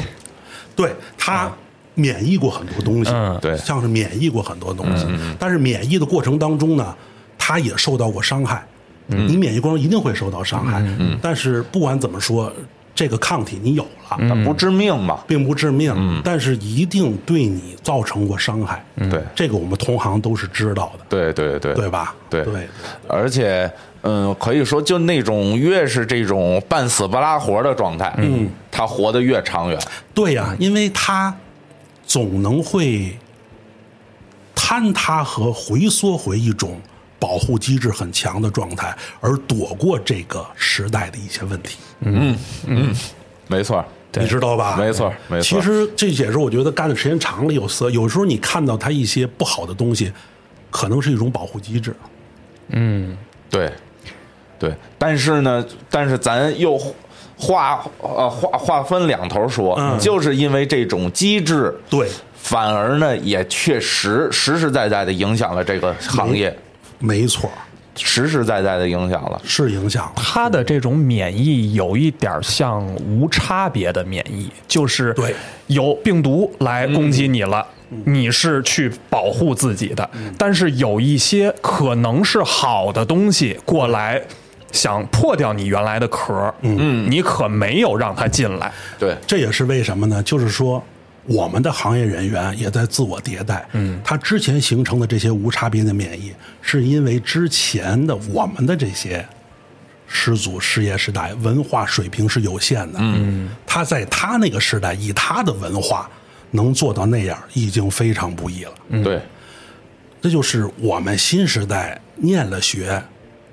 [0.77, 1.51] 对他
[1.95, 3.39] 免疫过很多东西，嗯。
[3.41, 3.57] 对。
[3.57, 5.07] 像是免疫过很多东西，
[5.39, 6.95] 但是免疫的过程当中呢，
[7.51, 8.65] 他也受到过伤害。
[9.09, 10.81] 你免疫过程中一定会受到伤害，
[11.21, 12.53] 但是不管怎么说，
[12.95, 15.19] 这个抗体你有了，它不致命嘛？
[15.27, 18.85] 并不致命，但是一定对你造成过伤害。
[18.95, 19.21] 对。
[19.35, 21.75] 这个我们同行都是知道的，对对对。
[21.75, 22.15] 对吧？
[22.29, 22.45] 对。
[22.45, 22.69] 对，
[23.09, 23.69] 而且，
[24.03, 29.79] 嗯，可以说，就那种越是这种半死不拉活的状态，嗯，他活得越长远。
[30.15, 31.35] 对呀、因为他
[32.07, 33.19] 总能会
[34.55, 36.81] 坍塌和回缩回一种
[37.21, 42.93] 保护机制很强的状态，而躲过这个时代的一些问题，嗯嗯
[43.47, 44.77] 没错，你知道吧？
[44.77, 50.11] 没错没错其实这也是我觉得干的时间长了有色，有时候你看到他一些不好的东西，
[50.71, 51.95] 可能是一种保护机制。
[52.69, 53.17] 嗯
[53.51, 53.71] 对，
[54.59, 54.75] 对。
[54.97, 56.79] 但是呢，但是咱又
[57.37, 59.99] 划呃划划分两头说，嗯。
[59.99, 66.57] 就是因为这种机制对，反而呢也确实实实在在的影响了这个行业，
[67.01, 67.51] 没错，
[67.97, 69.41] 实实在在的影响了。
[69.45, 70.13] 是影响了。
[70.15, 75.35] 它的这种免疫有一点像无差别的免疫，就是对
[75.67, 77.67] 有病毒来攻击你了。
[78.05, 80.09] 你是去保护自己的，
[80.39, 84.23] 但是有一些可能是好的东西过来，
[84.71, 90.23] 想破掉你原来的壳，嗯，你可没有让它进来，对，这也是为什么呢？
[90.23, 90.81] 就是说，
[91.31, 93.64] 我们的行业人员也在自我迭代。
[93.73, 99.25] 嗯，他之前形成的这些无差别的免疫，是因为之前的我们的这些
[100.09, 102.99] 始祖师爷时代文化水平是有限的。
[103.01, 106.11] 嗯，他在他那个时代，以他的文化
[106.51, 108.73] 能做到那样，已经非常不易了。
[109.05, 109.23] 对，
[110.21, 113.01] 这就是我们新时代念了学、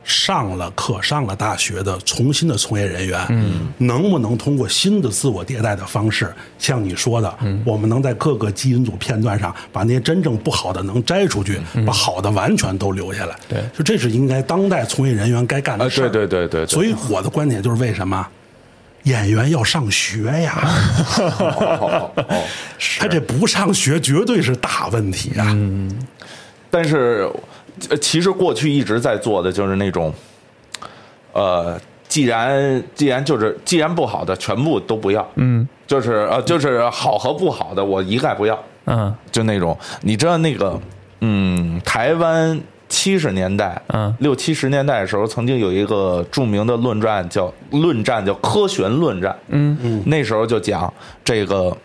[0.07, 13.35] 上了课、上了大学的重新的从业人员，嗯，能不能通过新的自我迭代的方式，像你说的，我们能在各个基因组片段上把那些真正不好的能摘出去，把好的完全都留下来。
[13.49, 16.09] 对就这是应该当代从业人员该干啊，的事儿。
[16.09, 18.25] 对对对对对，所以我的观点就是为什么？
[19.03, 20.69] 演员要上学呀，
[22.99, 25.55] 他这不上学绝对是大问题啊！
[26.69, 27.29] 但是，
[27.89, 30.13] 呃其实过去一直在做的就是那种，
[31.33, 39.13] 呃，既然既然就是既然不好的全部都不要，嗯，就是呃就是好和不好的我一概不要，嗯。
[39.31, 39.77] 就那种。
[40.01, 40.79] 你知道那个，
[41.21, 42.59] 嗯，台湾
[42.89, 44.15] 七十年代，嗯。
[44.19, 49.77] 六七十年代的时候，曾经有一个著名的论战叫论战叫科学论战，嗯。
[49.81, 50.91] 嗯，那时候就讲
[51.23, 51.75] 这个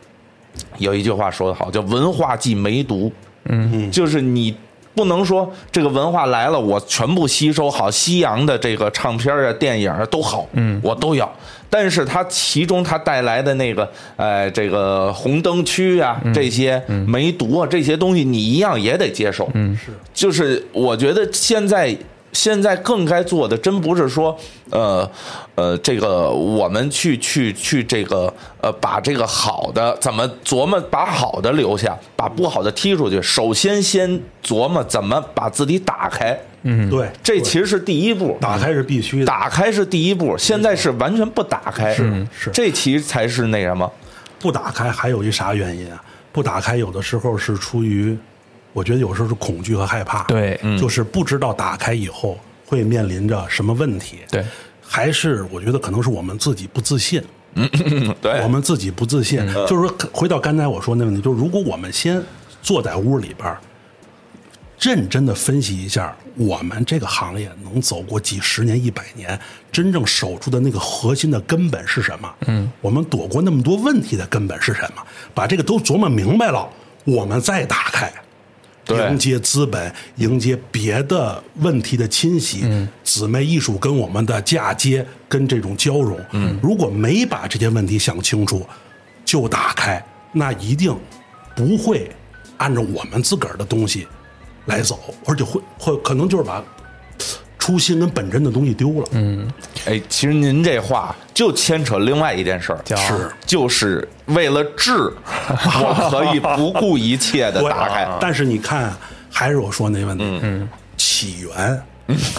[0.79, 3.13] 有一句话说得好，叫文化即梅毒，
[3.45, 4.57] 嗯，就是你。
[4.95, 11.31] 不能说这个文化来了，我全部吸收好，西洋的这个唱片啊、电影啊都好，嗯，我都要。
[11.71, 19.49] 但是它其中它带来的那个，呃，这个红灯区啊，这些梅毒啊，这些东西你一样也得接受。
[19.55, 21.97] 嗯，是，就是我觉得现在
[22.33, 24.37] 现在更该做的，真不是说，
[24.71, 25.09] 呃
[25.55, 33.21] 呃，这个我们去去去这个呃，把这个好的怎么琢磨，把好的留下，把不好的踢出去。
[33.21, 38.39] 首先先琢磨怎么把自己打开，嗯对，这其实是第一步。
[38.41, 39.27] 打开是必须的。
[39.27, 43.91] 打开是第一步，现在是完全不打开，是是这其实才是那什么，
[44.41, 46.03] 不打开还有一啥原因啊？
[46.33, 48.17] 不打开有的时候是出于，
[48.73, 50.23] 我觉得有时候是恐惧和害怕。
[50.25, 54.19] 对嗯就是不知道打开以后会面临着什么问题。
[54.31, 54.45] 对，
[54.81, 57.23] 还是我觉得可能是我们自己不自信。
[58.23, 62.23] 对我们自己不自信，就是说，回到刚才我说那问题，就是如果我们先
[62.63, 63.61] 坐在屋里边儿，
[64.81, 69.39] 认真的分析一下，我们这个行业能走过几十年、一百年，
[69.71, 72.35] 真正守住的那个核心的根本是什么？
[72.47, 75.03] 嗯，我们躲过那么多问题的根本是什么？
[75.35, 76.67] 把这个都琢磨明白了，
[77.05, 78.11] 我们再打开。
[78.93, 79.11] 对。
[79.11, 82.65] 迎接资本，迎接别的问题的侵袭，
[83.03, 88.67] 姊妹艺术跟我们的嫁接跟这种交融，嗯，如果没把这些问题想清楚，
[89.25, 90.95] 就打开，那一定
[91.55, 92.11] 不会
[92.57, 94.07] 按照我们自个儿的东西
[94.67, 96.65] 来走，而且会会可能就是把
[97.63, 99.47] 初心跟本真的东西丢了，嗯，
[99.87, 104.93] 哎，其实您这话就牵扯另外一件事儿，是就是为了治，
[105.31, 108.09] 我可以不顾一切的对打开。
[108.21, 108.93] 但是你看，
[109.31, 111.81] 还是我说那问题，嗯，起源，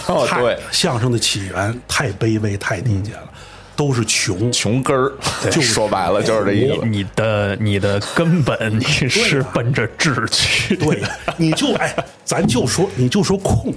[0.08, 0.58] 哦对。
[0.70, 3.28] 相声的起源太卑微、太低贱了，
[3.76, 5.12] 都是穷，穷根儿，
[5.60, 6.86] 说白了就是这意思。
[6.86, 11.02] 你的你的根本你是奔着智去，对，
[11.36, 13.72] 你就哎，咱就说，你就说空，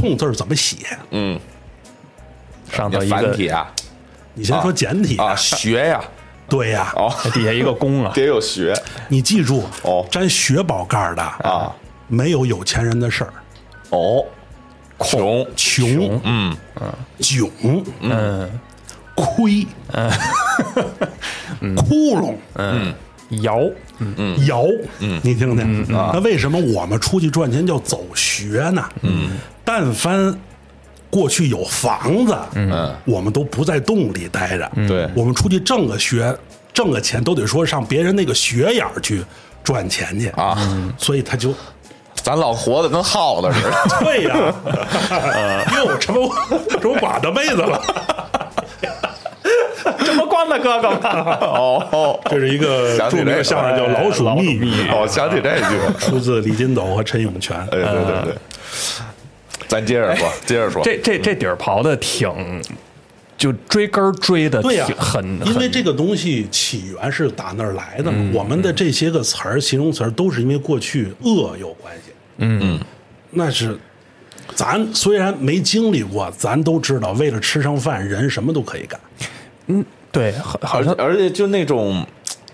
[0.00, 0.78] 空字儿怎么写？
[1.10, 1.38] 嗯，
[2.70, 3.70] 上头一个繁体啊。
[4.34, 5.16] 你先说简体。
[5.18, 6.00] 啊，学呀，
[6.48, 8.74] 对呀，哦，底下一个弓啊， 得有学。
[9.08, 10.06] 你记住，哦。
[10.10, 11.70] 沾雪宝盖的啊，
[12.08, 13.32] 没有有钱人的事儿，
[13.90, 14.24] 哦，
[15.00, 16.56] 穷，穷，嗯，
[17.18, 17.50] 囧，
[18.00, 18.50] 嗯
[19.14, 19.66] 亏，
[21.76, 22.92] 窟窿，嗯，
[23.42, 23.60] 摇，
[24.46, 24.64] 摇，
[25.22, 28.84] 你听听，那为什么我们出去赚钱叫走学呢？
[29.02, 29.30] 嗯，
[29.64, 30.34] 但凡
[31.10, 35.08] 过去有房子，嗯，我们都不在洞里待着，对。
[35.14, 36.34] 我们出去挣个学，
[36.72, 39.22] 挣个钱都得说上别人那个学眼儿去
[39.62, 40.28] 赚钱去。
[40.28, 40.56] 啊，
[40.96, 41.54] 所以他就
[42.14, 43.72] 咱老活的跟耗子似的。
[44.00, 44.34] 对呀，
[45.76, 46.34] 哟，这不
[46.70, 47.80] 这不把的妹子了。
[50.04, 51.00] 这不光的哥哥吗？
[51.42, 55.92] 哦哦，这是一个著名的相声叫《老鼠秘密》，哦，想起这句了。
[56.00, 57.66] 出自李金斗和陈永泉。
[57.70, 58.34] 对对对对，
[59.68, 60.82] 咱接着说，接着说。
[60.82, 62.30] 这这这底儿刨的挺
[63.36, 68.30] 就追根儿追的对呀、很，因为这个东西起源是打那儿来的嘛。
[68.32, 72.12] 我们的这些个词儿、形容词儿都是因为过去恶有关系。
[72.36, 72.78] 嗯，
[73.30, 73.76] 那是
[74.54, 79.00] 咱虽然没经历过，咱都知道，为了吃上饭，人什么都可以干。
[80.10, 82.06] 对，好好像而且就那种，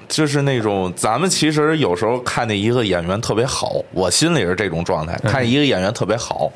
[0.09, 6.53] 就是那种，咱们其实有时候看见一个演员特别好，我心里是这种状态，看一个演员特别好，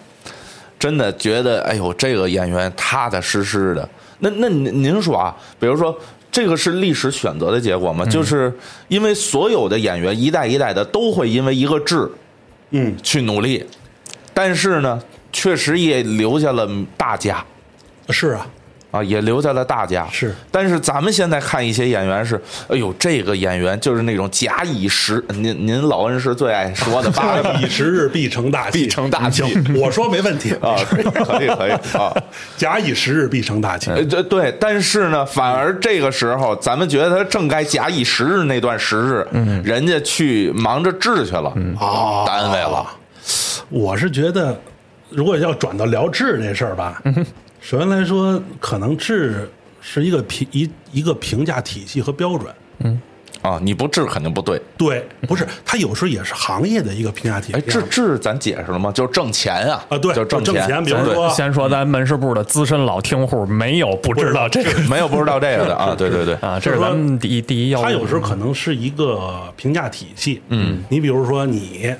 [0.78, 3.88] 真的觉得，哎呦，这个演员踏踏实实的。
[4.18, 5.98] 那那您您说啊，比如说。
[6.34, 8.06] 这个是历史选择的结果吗？
[8.06, 8.50] 就是
[8.88, 12.10] 因为所有的演员一代一代的都会因为一个志，
[12.70, 13.62] 嗯，去努力，
[14.32, 14.98] 但是呢，
[15.30, 17.44] 确实也留下了大家。
[18.08, 18.46] 是啊，
[18.92, 20.06] 啊，也留在了大家。
[20.12, 29.42] 是，但是咱们现在看一些演员是，哎呦，这个演员就是那种假以时，您您老恩师最爱说的八个假以时日必成大器，必成大器
[29.74, 31.00] 我说没问题啊，可
[31.42, 32.14] 以可以啊。
[32.56, 33.90] 假以时日必成大器。
[33.90, 41.48] 呃，对对，但是呢，反而这个时候，咱们觉得他正该假以时日那段时日，嗯，人家去忙着治去了，
[41.80, 42.86] 啊，单位了。
[43.70, 44.60] 我是觉得，
[45.08, 47.02] 如果要转到聊治这事儿吧，
[47.62, 49.48] 首先来说，可能治
[49.80, 52.52] 是一个评一一个评价体系和标准。
[52.80, 53.00] 嗯
[53.40, 54.60] 啊，你不治肯定不对。
[54.76, 57.54] 对，不是，它有时候也是行业的一个评价体系。
[57.54, 58.92] 哎，治治咱解释了吗？
[58.92, 60.82] 就是挣钱啊，啊，对，就挣挣钱。
[60.84, 67.82] 比如说，先说咱门市部的资深老听户，没有不知道这个没有不知道这个的啊， 对对对，啊，这是咱们第一第一要务。
[67.82, 70.40] 它有时候可能是一个评价体系。
[70.48, 71.92] 嗯，你比如说你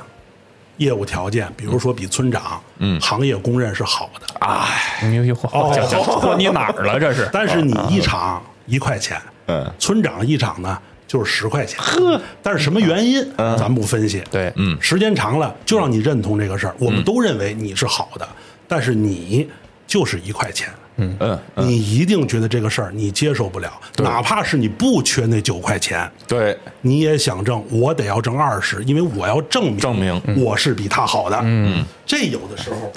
[0.79, 5.09] 业务条件，比如说比村长，嗯，行业公认是好的，哎。
[5.11, 5.73] 呦呦，哦。
[5.75, 6.99] 这这嚯你哪儿了？
[6.99, 14.77] 这是 但是你一场一块钱，嗯，村长一场呢就是十块钱，呵，但是什么原因，咱不分析，对，嗯。
[14.81, 18.29] 时间长了就让你认同这个事儿，我们都认为你是好的，
[18.67, 19.49] 但是你
[19.87, 21.17] 就是一块钱，嗯。
[21.21, 32.93] 嗯，你一定觉得这个事儿你接受不了，哪怕是你不缺那九块钱，对，你也想挣，我得要挣二十，因为我要证明证明我是比他好的，嗯，这有的时候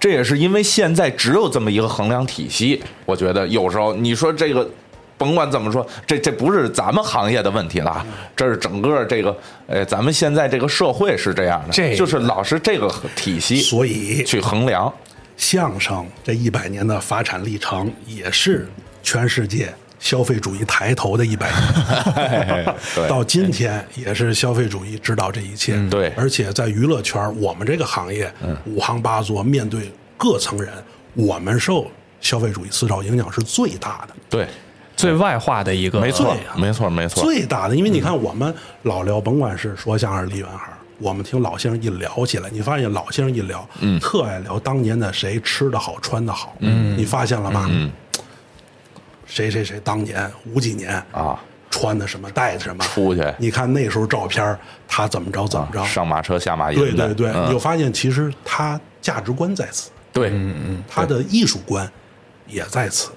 [0.00, 4.68] 这也是因为现在只有这么一个衡量体系，我觉得有时候你说这个，
[5.16, 14.92] 甭管怎么说，这这不是咱们行业的问题了，这是整个这个，呃，咱们现在这个社会是这样的，这就是老是这个体系所以去衡量，
[15.38, 18.68] 相声这一百年的发展历程，也是
[19.02, 22.74] 全世界消费主义抬头的一百年。
[22.94, 25.78] 对到今天也是消费主义指导这一切。
[25.88, 28.30] 对而且在娱乐圈，我们这个行业
[28.66, 30.72] 五行八作，面对各层人，
[31.14, 31.88] 我们受
[32.20, 34.14] 消费主义思潮影响是最大的。
[34.28, 34.46] 对，
[34.96, 47.66] 最外化的一个，没错没错，没错，最大的，因为你看我们老聊，甭管是说相声、梨园行，我们听老先生一聊起来，你发现老先生一聊，嗯，特爱聊当年的谁吃的好、穿的好，嗯，你发现了吧？
[47.70, 47.90] 嗯，
[49.26, 51.38] 谁谁谁当年五几年啊，
[51.70, 53.22] 穿的什么，带的什么，出去。
[53.38, 54.58] 你看那时候照片，
[54.88, 57.46] 他怎么着怎么着，上马车下马对对对，嗯。
[57.46, 60.32] 你就发现其实他价值观在此，对，
[60.88, 61.88] 他的艺术观
[62.48, 63.10] 也在此。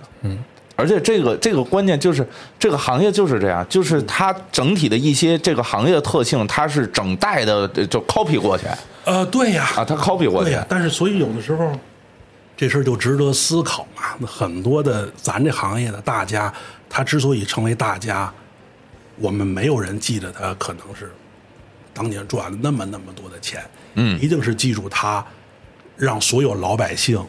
[0.81, 8.65] 而且这个这个关键就是这个行业就是这样，就是它整体的一些这个行业的特性，它是整代的呃就 copy 过去
[9.05, 11.71] 呃，对呀，啊，它 copy 过去对呀，，但是所以有的时候，
[12.57, 14.03] 这事儿就值得思考嘛。
[14.17, 16.53] 那很多的咱这行业的大家，
[16.89, 18.31] 他之所以成为大家，
[19.17, 21.11] 我们没有人记得他可能是
[21.93, 23.63] 当年赚了那么那么多的钱，
[23.95, 25.25] 嗯一定是记住他
[25.97, 27.19] 让所有老百姓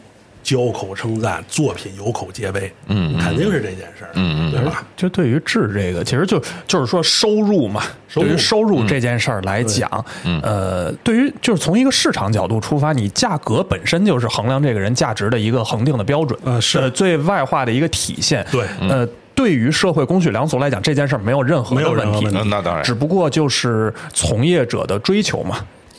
[0.43, 3.19] 交口称赞，作品有口皆碑，嗯嗯。
[3.19, 4.85] 肯定是这件事儿，嗯嗯对吧？
[4.95, 8.27] 就对于治这个，其实就就是说收入嘛，收入。
[8.27, 9.89] 对于收入这件事儿来讲，
[10.41, 16.77] 呃，对于就是从一个市场角度出发，你价格本身就是衡量这个人价值的一个恒定的标准，呃是。
[16.77, 18.65] 呃最外化的一个体现，对。
[18.81, 19.07] 呃。
[19.35, 22.27] 对于社会公序良俗来讲，这件事儿没有任何问题，有问题。
[22.37, 22.83] 嗯那当然。
[22.83, 25.57] 只不过就是从业者的追求嘛，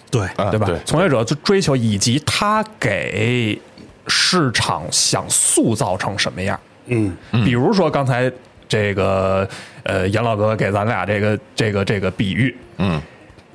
[0.08, 0.70] 对，啊对吧？
[0.84, 3.60] 从业者追求以及他给
[4.06, 6.58] 市场想塑造成什么样。
[6.86, 8.30] 嗯，比如说刚才
[8.68, 9.48] 这个
[9.84, 13.00] 呃，严老哥给咱俩这个这个这个比喻，嗯，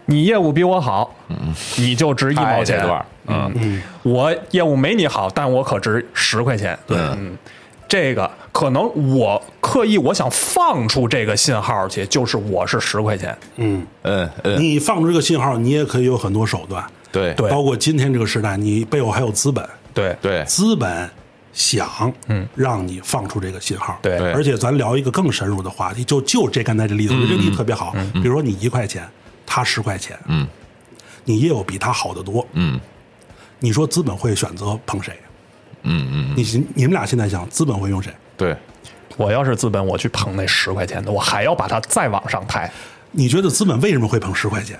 [0.05, 1.13] 你业务比我好，
[1.77, 2.77] 你就值一毛钱。
[2.77, 6.97] 哎这段，嗯，我业务没你好，但我可值十块钱，对。
[6.97, 7.37] 嗯，
[7.87, 8.83] 这个可能
[9.15, 17.33] 我刻意我想放出这个信号去，就是我是十块钱，嗯，嗯嗯，你放出这个信号，你也可以有很多手段，对。
[17.35, 17.49] 对。
[17.49, 19.63] 包括今天这个时代，你背后还有资本，
[19.93, 21.09] 对对，资本
[21.51, 27.93] 想嗯让你放出这个信号，对对而且咱聊一个更深入的话题，就就这刚才这例子，我觉得这例子特别好。
[28.13, 29.07] 比如说你一块钱，
[29.45, 30.47] 他十块钱，嗯，
[31.25, 32.79] 你业务比他好得多，嗯
[33.59, 35.19] 你说资本会选择捧谁？
[35.83, 38.13] 嗯嗯，你你们俩现在想，资本会用谁？
[38.37, 38.55] 对，
[39.17, 42.71] 我要是资本，我去捧那十块钱的，我还要把它再往上抬。
[43.11, 44.79] 你觉得资本为什么会捧十块钱？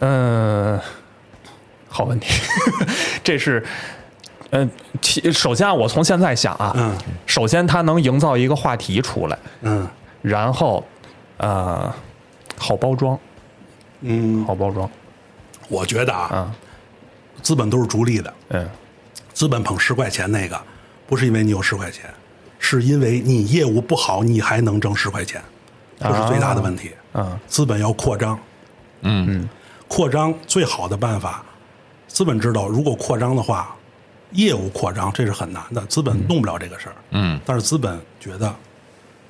[0.00, 0.80] 嗯，
[1.88, 2.28] 好问题，
[3.22, 3.64] 这是。
[4.50, 4.70] 嗯，
[5.02, 6.96] 其首先啊，我从现在想啊，嗯，
[7.26, 9.86] 首先它能营造一个话题出来，嗯。
[10.22, 10.84] 然后，
[11.36, 11.92] 呃，
[12.56, 13.18] 好包装，
[14.00, 14.90] 嗯，好包装，
[15.68, 16.52] 我觉得啊，嗯
[17.40, 18.34] 资本都是逐利的。
[18.48, 18.68] 嗯。
[19.32, 20.60] 资本捧十块钱那个，
[21.06, 22.12] 不是因为你有十块钱，
[22.58, 25.40] 是因为你业务不好，你还能挣十块钱，
[26.00, 26.90] 这是最大的问题。
[27.14, 28.38] 嗯资本要扩张，
[29.02, 29.26] 嗯。
[29.42, 29.48] 嗯。
[29.86, 31.44] 扩张最好的办法，
[32.08, 33.74] 资本知道，如果扩张的话，
[34.32, 36.94] 业务扩张这是很难的，资本弄不了这个事儿。
[37.10, 38.54] 嗯但是资本觉得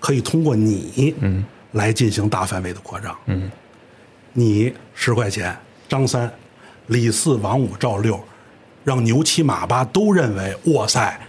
[0.00, 3.16] 可以通过你，嗯，来进行大范围的扩张。
[3.26, 3.50] 嗯，
[4.32, 5.56] 你十块钱，
[5.88, 6.30] 张三、
[6.86, 8.22] 李四、王五、赵六，
[8.84, 11.20] 让牛七马八都认为哇塞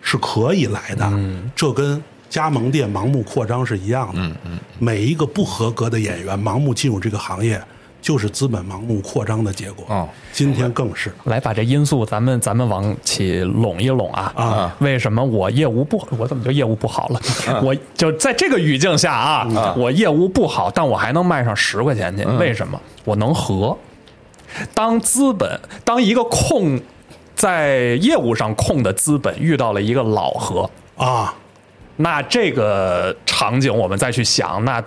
[0.00, 1.04] 是可以来的。
[1.06, 4.20] 嗯，这跟加盟店盲目扩张是一样的。
[4.20, 7.62] 嗯嗯，每一个不合格的演员盲目进入这个行业，
[8.00, 9.84] 就是资本盲目扩张的结果。
[9.88, 11.12] 哦今天更是。
[11.24, 14.76] 来把这因素咱们咱们往起拢一拢啊啊！
[14.78, 17.20] 为什么我业务不我怎么就业务不好了？
[17.62, 22.80] 我就在这个语境下啊，我业务不好，但我还能卖上十块钱去，为什么？
[23.04, 23.76] 我能和。
[24.72, 26.80] 当资本当一个控
[27.34, 31.34] 在业务上控的资本遇到了一个老和，啊，
[31.96, 34.82] 那这个场景我们再去想，那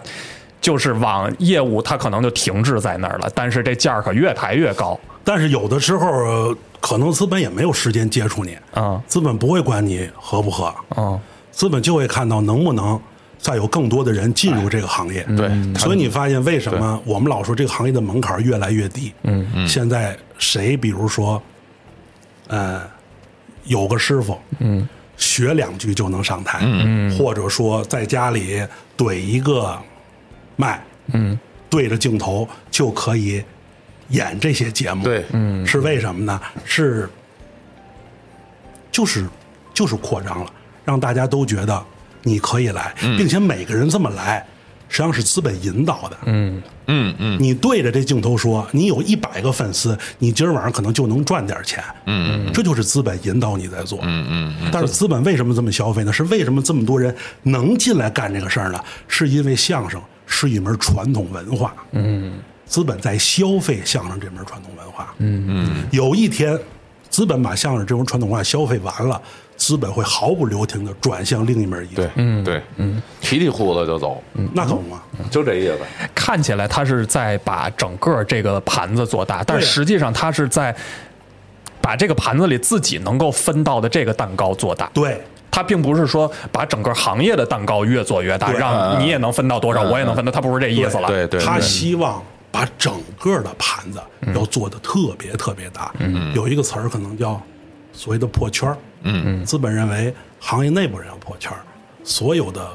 [0.62, 4.98] 就是往业务它可能就停滞在那儿了，但是这价儿可越抬越高。
[5.24, 9.02] 但是有的时候呃可能资本也没有时间接触你，嗯。
[9.08, 11.20] 资本不会管你合不合，嗯。
[11.52, 13.00] 资本就会看到能不能
[13.38, 15.24] 再有更多的人进入这个行业。
[15.36, 19.14] 对所以你发现为什么我们老说这个行业的门槛越来越低？
[19.24, 19.46] 嗯。
[19.54, 21.42] 嗯，现在谁比如说，
[22.48, 22.82] 呃，
[23.66, 24.88] 有个师傅，嗯，
[25.18, 28.62] 学两句就能上台，嗯，或者说在家里
[28.98, 29.78] 怼一个
[30.62, 30.84] 麦，
[31.14, 31.38] 嗯，
[31.70, 33.44] 对着镜头就可以
[34.10, 36.40] 演这些节目，对嗯是为什么呢？
[36.64, 37.10] 是
[38.92, 39.28] 就是
[39.74, 40.54] 就是扩张了，
[40.86, 41.84] 让大家都觉得
[42.22, 44.46] 你可以来，并且每个人这么来，
[44.90, 46.18] 实际上是资本引导的。
[46.26, 51.82] 嗯嗯嗯你对着这镜头说，你有一百个粉丝，你今儿晚上可能就能赚点钱。
[52.06, 54.00] 嗯这就是资本引导你在做。
[54.04, 56.12] 嗯嗯但是资本为什么这么消费呢？
[56.12, 58.84] 是为什么这么多人能进来干这个事儿呢？
[59.08, 60.02] 是因为相声
[60.32, 61.76] 是一门传统文化。
[61.92, 65.14] 嗯资本在消费相声这门传统文化。
[65.18, 66.58] 嗯嗯有一天，
[67.10, 69.22] 资本把相声这门传统文化消费完了，
[69.58, 71.96] 资本会毫不留情的转向另一门艺术。
[71.98, 74.24] 对，嗯对，嗯，提提裤子就走，
[74.54, 75.02] 那可不嘛。
[75.30, 75.80] 就这意思。
[76.16, 80.74] 看起来他是在把整个这个盘子做大，但实际上他是在
[81.82, 84.90] 把这个盘子里自己能够分到的这个蛋糕做大。
[84.94, 85.22] 对，
[85.52, 91.08] 他并不是说把整个行业的蛋糕越做越大，让你也能分到多少，我也能分到，他不是这意思了。
[91.10, 94.02] 对对，他对希望把整个的盘子
[94.34, 95.92] 要做的特别特别大。
[96.00, 97.40] 嗯，有一个词儿可能叫
[97.92, 98.78] 所谓的破圈儿。
[99.04, 101.60] 嗯嗯，资本认为行业内部人要破圈儿，
[102.04, 102.66] 所有的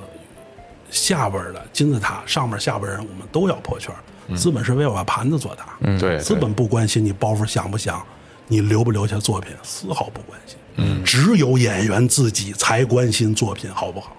[0.91, 4.37] 下边的金字塔上面下边人我们都要破圈儿。
[4.37, 5.65] 资本是为了把盘子做大。
[5.81, 8.05] 嗯，对，资本不关心你包袱响不响，
[8.49, 10.57] 你留不留下作品，丝毫不关心。
[10.77, 14.17] 嗯，只有演员自己才关心作品好不好。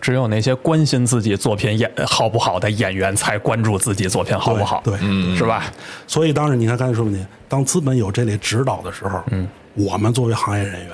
[0.00, 5.36] 只有那些关心自己作品演好不好的演员，才关注自己作品好不好，对，对。
[5.36, 5.70] 是吧？
[6.06, 10.92] 所以当然你看刚才说问题，当资本有这类指导的时候，嗯，我们作为行业人员，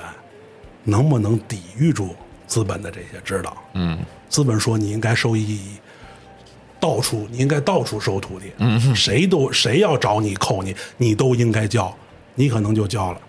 [0.83, 2.13] 能不能抵御住
[2.47, 3.55] 资本的这些指导？
[3.75, 3.97] 嗯。
[4.27, 5.61] 资本说你应该收益，
[6.81, 11.95] 到处你应该到处收徒弟，嗯，谁都谁要找你扣你，你都应该交，
[12.35, 13.21] 你可能就交了，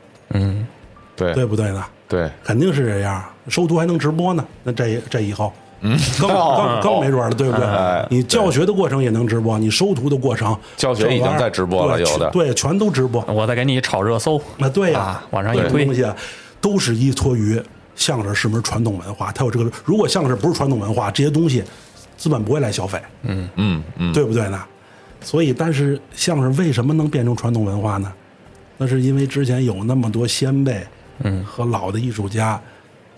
[1.18, 1.84] 对对不对呢？
[2.08, 5.52] 对，肯定是这样，收徒还能直播呢，那这这以后。
[5.80, 8.04] 嗯，更更更没准了，对不对哎？
[8.10, 13.24] 你教学的过程也能直播，你收徒的过程，教学已经在直播了对有的对，全都直播。
[13.28, 16.16] 我再给你炒热搜，那对呀、啊往上一推东西啊
[16.60, 17.62] 都是依托于
[17.94, 19.70] 相声是门传统文化，它有这个。
[19.84, 21.62] 如果相声不是传统文化，这些东西
[22.16, 24.60] 资本不会来消费，嗯嗯，对不对呢？
[25.20, 28.12] 所以，但是相声为什么能变成传统文化呢？
[28.78, 30.84] 那是因为之前有那么多先辈，
[31.24, 32.60] 嗯，和老的艺术家，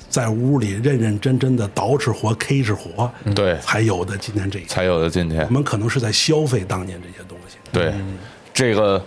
[0.08, 4.64] 在屋里认认真真的捯饬活、K 是活，对才有的今天这一。
[4.64, 5.50] 才有的今天我。
[5.50, 7.56] 们可能是在消费当年这些东西。
[7.72, 7.92] 对，
[8.52, 9.02] 这个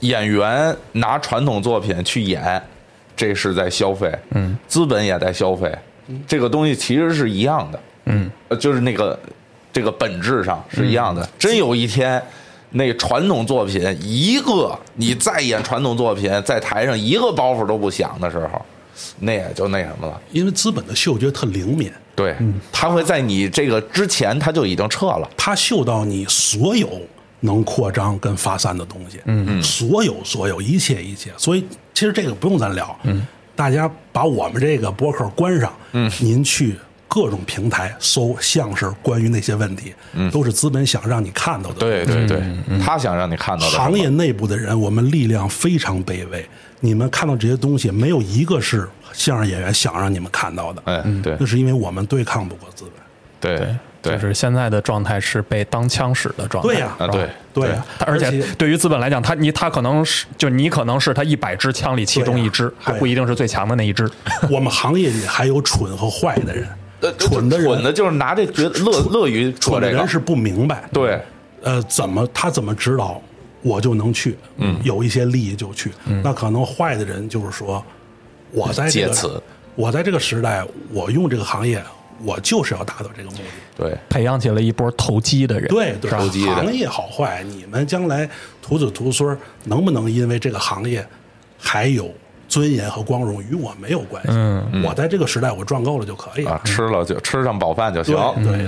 [0.00, 2.62] 演员拿传统作品去演，
[3.16, 4.16] 这是在消费。
[4.30, 5.76] 嗯，资本也在消费。
[6.26, 7.80] 这个东西其实是一样的。
[8.04, 9.18] 嗯，呃，就是那个
[9.72, 11.28] 这个本质上是一样的。
[11.38, 12.22] 真有一天，
[12.70, 18.60] 那传统作品一个你再演传统作品，在台上一个包袱都不响的时候，
[19.20, 20.20] 那也就那什么了。
[20.32, 22.36] 因为资本的嗅觉特灵敏，对，
[22.70, 25.28] 他会在你这个之前他就已经撤了。
[25.36, 27.00] 他嗅到你所有
[27.40, 31.32] 能扩张跟发散的东西，嗯嗯，所有所有一切一切。
[31.36, 31.64] 所以
[31.94, 36.76] 其实这个不用咱聊，嗯，大家把我们这个博客关上，嗯，您去
[37.08, 41.80] 各种平台搜像是关于那些问题，嗯，都是资本想让你看到的。
[41.80, 42.42] 对对对，
[42.84, 46.46] 他想让你看到的行业内部的人，我们力量非常卑微。
[46.80, 50.82] 你们看到这些东西，没有一个是相声演员想让你们看到的。
[50.84, 52.92] 哎，对那是因为我们对抗不过资本。
[53.40, 56.68] 对对就是现在的状态是被当枪使的状态。
[56.68, 64.08] 对呀啊，对对呀，而且对于资本来讲，他你他可能是就你可能是他一百支枪里其中一支，还不一定是最强的那一支。
[64.50, 66.76] 我们行业里还有蠢和坏的人，呃
[67.18, 71.20] 蠢的人蠢的就是拿这觉得乐乐于说这个蠢的人，是不明白，对
[71.62, 73.20] 呃，怎么他怎么指导
[73.62, 74.36] 我就能去？
[74.56, 75.90] 嗯，有一些利益就去。
[76.22, 77.84] 那可能坏的人就是说，
[78.50, 79.42] 我在这个借此
[79.74, 81.82] 我在这个时代，我用这个行业，
[82.24, 83.42] 我就是要达到这个目的。
[83.76, 85.68] 对培养起了一波投机的人。
[85.68, 88.28] 对对，投机的行业好坏，你们将来
[88.62, 91.06] 徒子徒孙能不能因为这个行业
[91.58, 92.12] 还有
[92.48, 94.30] 尊严和光荣，与我没有关系。
[94.32, 96.52] 嗯，我在这个时代我赚够了就可以了。
[96.52, 98.16] 啊，吃了就吃上饱饭就行。
[98.42, 98.66] 对对，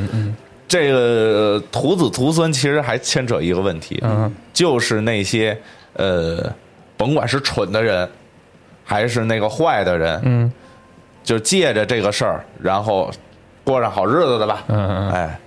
[0.68, 5.58] 这个呃徒子徒孙其实还牵扯一个问题，嗯，就是那些
[5.94, 6.52] 呃，
[6.96, 8.08] 甭管是蠢的人，
[8.84, 10.52] 还是那个坏的人，嗯，
[11.24, 13.10] 就借着这个事儿，然后
[13.64, 15.10] 过上好日子的吧，嗯嗯。
[15.10, 15.40] 哎，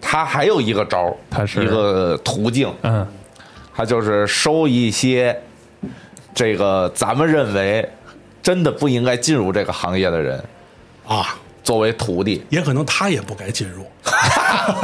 [0.00, 1.62] 他还有一个招儿，他是。
[1.62, 3.06] 一个途径，嗯。
[3.78, 5.38] 他就是收一些
[6.36, 7.88] 这个咱们认为
[8.42, 10.38] 真的不应该进入这个行业的人
[11.06, 11.34] 啊，
[11.64, 13.86] 作为徒弟，也可能他也不该进入，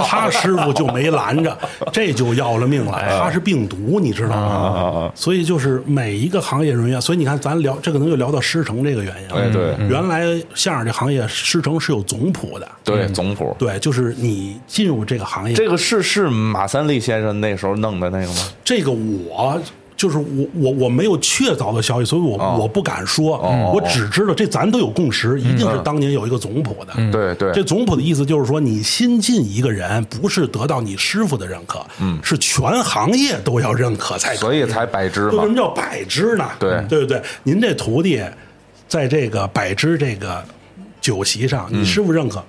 [0.08, 1.56] 他师傅就没拦着，
[1.92, 2.98] 这就要了命了。
[3.20, 5.12] 他是病毒，你知道吗？
[5.14, 9.34] 所以就是每一个行业人员，所以你看，咱聊这可能又聊到师承这个原因了。
[9.34, 10.24] 对对原来
[10.54, 13.54] 相声这行业师承是有总谱的，对总谱。
[13.58, 18.48] 对，就是你进入这个行业，这个是是马三立先生那时候弄的那个吗？
[18.64, 19.60] 这个我。
[20.02, 23.38] 就是我我我没有确凿的消息，所以我、哦我不敢说，
[23.72, 26.92] 我只知道这咱都有共识，一定是当年有一个总谱的。
[27.12, 35.48] 对对，这总谱的意思就是说，你新进一个人，不是得到你师傅的认可，嗯，是全行业都要认可才可所以才百支嘛为什。
[35.48, 36.48] 么叫百支呢？
[36.58, 37.22] 对对不对？
[37.44, 38.20] 您这徒弟
[38.88, 40.44] 在这个百支这个
[41.00, 42.42] 酒席上，你师傅认可，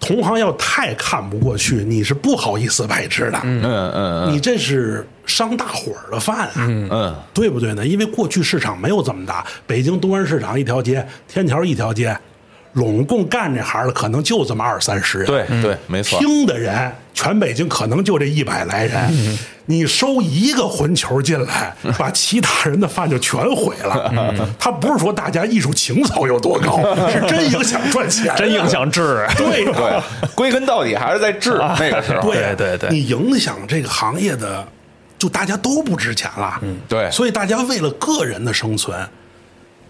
[0.00, 3.40] 同行要太看不过去，你是不好意思白吃的。
[3.42, 7.86] 嗯嗯嗯你这是伤大伙儿的饭啊，嗯，对不对呢？
[7.86, 12.16] 因为过去市场没有这么大，北京东安市场一条街，天桥一条街，
[12.74, 15.26] 拢共干这行的可能就这么二三十人。
[15.26, 16.18] 对对，没错。
[16.20, 19.38] 听的人，全北京可能就这一百来人，
[19.70, 24.34] 你收一个混球进来， 把其他人的饭就全毁了。
[24.58, 26.78] 他不是说大家艺术情操有多高，
[27.12, 28.66] 是真影响赚钱，真影。
[28.68, 29.26] 响治。
[29.36, 30.02] 对对，，
[30.34, 32.32] 归根到底还是在治那个时候。
[32.32, 34.66] 对对对你影响这个行业的，
[35.18, 36.58] 就大家都不值钱了。
[36.62, 38.98] 嗯，对所以大家为了个人的生存，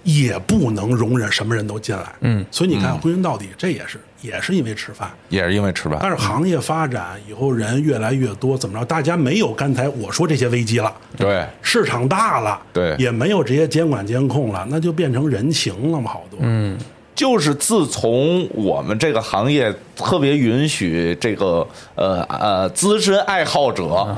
[0.03, 2.03] 也不能容忍什么人都进来。
[2.21, 5.11] 嗯，所以你看，归根到底，这也是也是因为吃饭。
[5.29, 5.99] 也是因为吃饭。
[6.01, 8.85] 但是行业发展以后，人越来越多，怎么着？
[8.85, 16.39] 大家没有刚才我说这些危机了，对市场大了，对也没有这些监管监控了，那就变成人情了嘛，好多。
[16.43, 16.79] 嗯，
[17.15, 24.17] 就是自从我们这个行业特别允许这个呃呃资深爱好者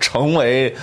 [0.00, 0.74] 成为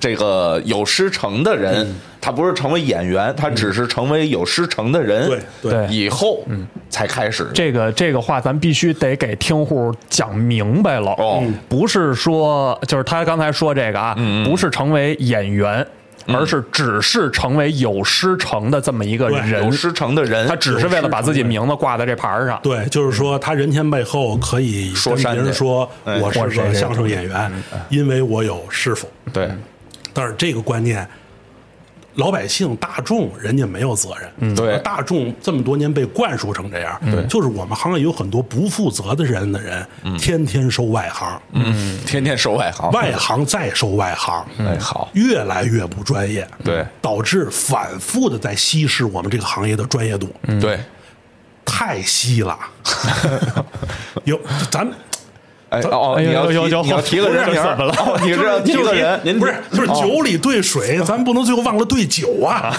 [0.00, 1.86] 这个有师承的人，
[2.20, 5.26] 他不是成为演员，他只是成为有师承的人。
[5.28, 6.44] 对对对以后
[6.88, 7.50] 才开始。
[7.52, 11.10] 这个这个话，咱必须得给听户讲明白了。
[11.18, 15.84] 哦不是说就是他刚才说这个啊，不是成为演员，
[16.26, 19.70] 而是只是成为有师承的这么一个人有。
[19.72, 22.58] 师承的人，他只是为了把自己名字挂在这牌上。
[22.62, 27.50] 对，就是说他人前背后可以跟说山去别人说哎我是个相声演员，
[27.88, 29.08] 因为我有师傅。
[29.32, 29.48] 对
[30.18, 31.08] 但是这个观念，
[32.14, 34.54] 老百姓大众人家没有责任。
[34.56, 39.86] 对大众这么多年被灌输成这样，对，就是我们行业有很多不负责的人的人，
[40.18, 50.80] 天天收外行，嗯，天天收外行，外行再收外行，哎好，越来越不专业，对导致反复的在稀释我们这个行业的专业度，对，
[51.64, 52.58] 太稀了。
[54.24, 54.38] 有
[54.70, 54.90] 咱
[55.70, 62.72] 哎哦，你要有有有提你要提个人名了哦你是要提个人，您不是就是酒里兑水，咱不能最后忘了兑酒啊。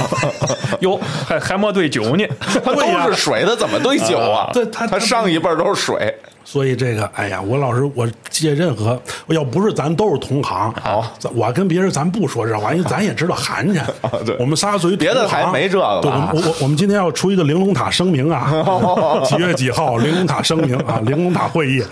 [0.78, 2.24] 哟，还还没兑酒呢。
[2.64, 4.48] 它 都是水，它怎么兑酒啊？
[4.52, 11.06] 对它它上一辈都是水，所以这个，哎呀，我老师，我借任何，要不是咱都是同行，好。
[11.34, 13.84] 我跟别人咱不说这话，因为咱也知道寒碜。
[14.24, 14.36] 对。
[14.38, 15.46] 我们仨属于别的同行。
[15.46, 16.00] 台没这个。
[16.02, 18.52] 对，我们我我我们今天要出一个玲珑塔声明啊，
[19.24, 21.82] 几月几号玲珑塔声明啊， 玲珑塔会议，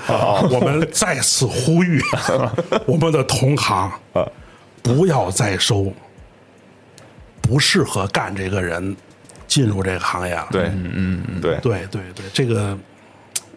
[0.50, 2.02] 我们再次呼吁
[2.86, 3.92] 我们的同行
[4.82, 5.92] 不要再收
[7.40, 8.96] 不适合干这个人
[9.46, 10.48] 进入这个行业了。
[10.50, 12.76] 对，嗯嗯，对，对对对，这个，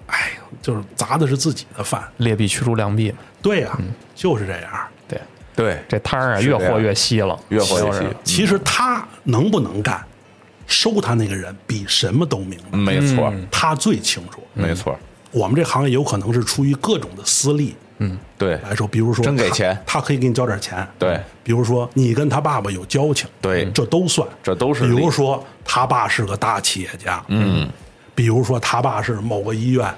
[0.08, 0.32] 哎，
[0.62, 2.04] 就是砸的是自己的饭。
[2.18, 3.12] 劣币驱逐良币。
[3.12, 3.18] 嘛。
[3.42, 3.78] 对呀、
[4.14, 4.72] 就是这样。
[5.08, 5.20] 对，
[5.56, 10.00] 对，这摊儿啊越和越稀了，越活越稀，其实他能不能干，
[10.68, 14.44] 收他那个人比什么都明白，没错，他最清楚。
[14.54, 14.98] 没错，
[15.32, 18.18] 我们这行业有可能是出于各种的私利嗯。
[18.38, 19.76] 对，来说，比如说真给钱。
[19.86, 20.88] 他可以给你交点钱。
[21.00, 23.70] 对，比如说你跟他爸爸有交情，对。
[23.72, 27.68] 这都算，这都是比如说他爸是个大企业家，嗯，
[28.14, 29.92] 比如说他爸是某个医院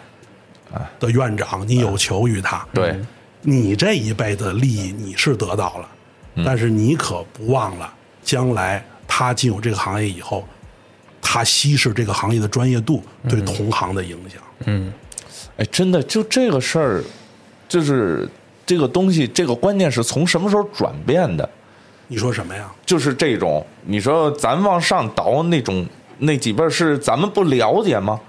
[0.99, 2.99] 的院长，你有求于他，对，
[3.41, 5.89] 你这一辈子的利益你是得到了，
[6.45, 7.93] 但是你可不忘了，
[8.23, 10.47] 将来他进入这个行业以后，
[11.21, 14.41] 他稀释这个行业的专业度对同行的影响。
[14.65, 14.91] 嗯
[15.57, 17.03] 哎，真的，就这个事儿，
[17.67, 18.27] 就是
[18.65, 21.47] 这个东西，这个观念是从什么时候转变的？
[22.07, 22.71] 你说什么呀？
[22.85, 25.85] 就是这种，你说咱往上倒那种
[26.17, 28.19] 那几辈儿是咱们不了解吗？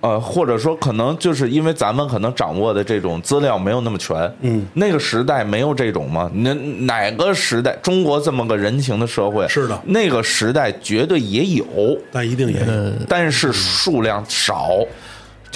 [0.00, 6.30] 呃，或者说可能就是因为咱们可能掌握的这种资料没有那么全，嗯，那个时代没有这种吗？
[6.34, 11.64] 那哪个时代，中国这么个人情的社会，是的那个时代绝对也有，
[12.12, 12.92] 但一定也有。
[13.08, 14.78] 但是数量少。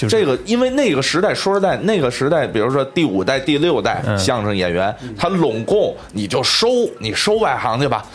[0.01, 6.67] 就是这个，因为那个时代，说实在，那个时代，比如说第五代、第六代相声演员，他拢共你就收，
[6.99, 8.05] 你收外行去吧，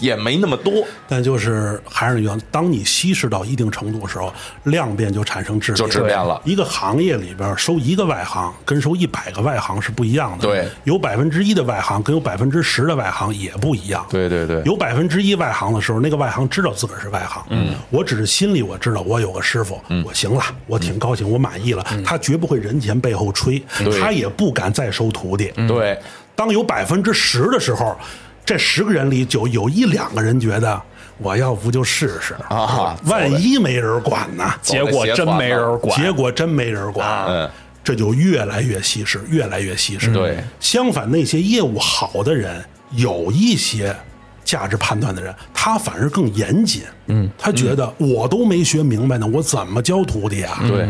[0.00, 4.32] 也没那么多，但就是还是那句话，当你稀释到一定程度的时候，
[4.64, 10.46] 量变就产生质变，就质变了一个行业里边收一个外行，跟收一百个外行是不一样的。
[10.46, 14.04] 对有百分之一的外行跟有百分之十的外行也不一样。
[14.10, 17.42] 对对对有百分之一外行的时候，那个外行知道自个儿是外行。
[17.50, 21.86] 嗯，我只是心里我知道我有个师傅，我行了，我挺高兴，我满意了。
[22.04, 23.62] 他绝不会人前背后吹，
[24.00, 25.52] 他也不敢再收徒弟。
[25.68, 25.98] 对，
[26.34, 27.96] 当有百分之十的时候，
[28.44, 30.80] 这十个人里就有一两个人觉得
[31.18, 34.52] 我要不就试试啊万一没人管呢？
[34.62, 37.50] 结果真没人管，结果真没人管，嗯，
[37.84, 40.12] 这就越来越稀释，越来越稀释。
[40.12, 43.94] 对，相反，那些业务好的人，有一些
[44.42, 46.82] 价值判断的人，他反而更严谨。
[47.06, 50.58] 嗯，他觉得我都没学明白呢，我怎么教徒弟啊？
[50.66, 50.88] 对，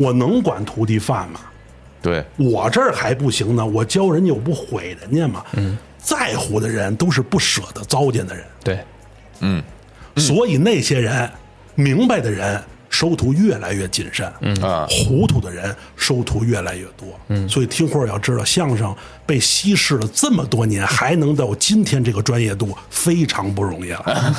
[0.00, 1.40] 我能管徒弟饭吗？
[2.00, 5.44] 对，我这儿还不行呢，我教人家我不毁人家吗？
[5.52, 8.80] 嗯，在乎的人都是不舍得糟践的人，对，
[9.40, 9.62] 嗯。
[10.16, 11.30] 所以那些人
[11.74, 14.54] 明白的人收徒越来越谨慎，嗯。
[14.62, 14.86] 啊。
[14.88, 18.96] 糊涂的人收徒越来越多，嗯，所以听会儿要知道，相声
[19.26, 24.34] 被稀释了这么多年，还能到今天这个专业度，非常不容易了。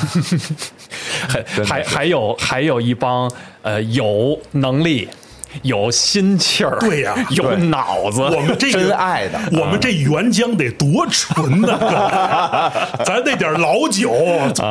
[1.28, 3.30] 还还还有还有一帮
[3.62, 5.08] 呃有能力、
[5.62, 9.38] 有心气儿，对呀 有脑子，我们这真爱的。
[9.52, 12.70] 我们这原浆得多纯呐、
[13.04, 14.12] 咱那点老酒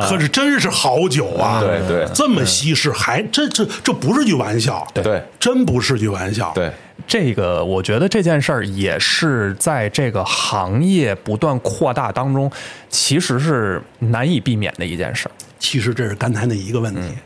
[0.08, 1.60] 可是真是好酒啊！
[1.60, 2.06] 对对。
[2.14, 5.22] 这么稀释，还这这这不是句玩笑，对。
[5.38, 6.52] 真不是句玩笑。
[6.54, 6.70] 对，
[7.06, 12.50] 这个我觉得这件事儿也是在这个行业不断扩大当中，
[12.88, 15.32] 其实是难以避免的一件事儿。
[15.58, 17.16] 其实这是刚才那一个问题，嗯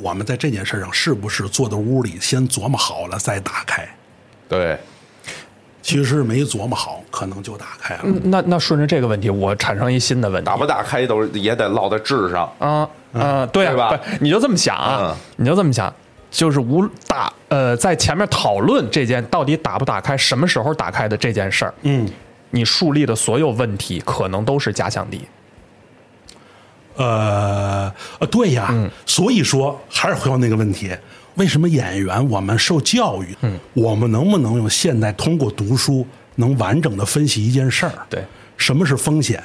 [0.00, 3.86] 我们在这件事上是不是坐在屋里先琢磨好了再打开？
[4.48, 4.78] 对，
[5.82, 8.02] 其实没琢磨好，可能就打开了。
[8.24, 10.46] 那那顺着这个问题，我产生一新的问题。
[10.46, 13.98] 打不打开都也得落在智上，啊啊，对吧？
[14.20, 15.92] 你就这么想啊，你就这么想，
[16.30, 22.08] 就是无打呃，在前面讨论这件到底打不打开，什么时候打开的这件事儿，嗯，
[22.50, 25.22] 你树立的所有问题可能都是假想敌。
[27.00, 30.90] 呃呃，对呀，嗯所以说还是回到那个问题，
[31.36, 37.92] 为什么演员我们受教育，嗯，我们能不能用现代通过读书能完整的分析一件事儿？
[38.08, 38.22] 对，
[38.56, 39.42] 什么是风险？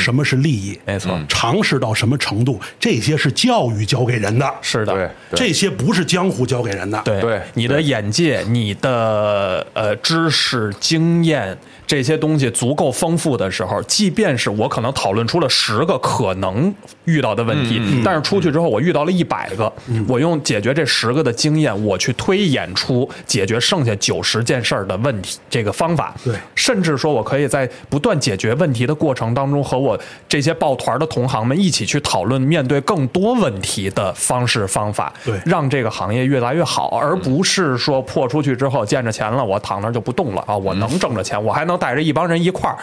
[0.00, 0.76] 什么是利益？
[0.84, 2.60] 没错常识到什么程度？
[2.80, 7.00] 这些是教育教给人的，是的，这些不是江湖教给人的。
[7.04, 16.74] 对对你的眼界、你的呃知识、经验这些东西足够丰富的时候，即便是我可能讨论出了十个可能
[17.04, 19.72] 遇到的问题，嗯但是出去之后我遇到了一百个，
[20.08, 26.12] 我用解决这十个的经验，我去推演出解决剩下九十件事儿的问题这个方法。
[26.24, 40.56] 对甚至说我可以在不断解决问题的过程当中和和我这些抱团的同行们一起去讨论面对更多问题的方式方法，对让这个行业越来越好，而不是说破出去之后见着钱了，我躺那儿就不动了啊！
[40.56, 42.78] 我能挣着钱，我还能带着一帮人一块儿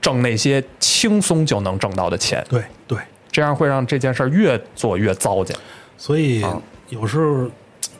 [0.00, 2.98] 挣那些轻松就能挣到的钱，对对，
[3.30, 5.56] 这样会让这件事儿越做越糟践。
[5.96, 6.44] 所以
[6.88, 7.50] 有时候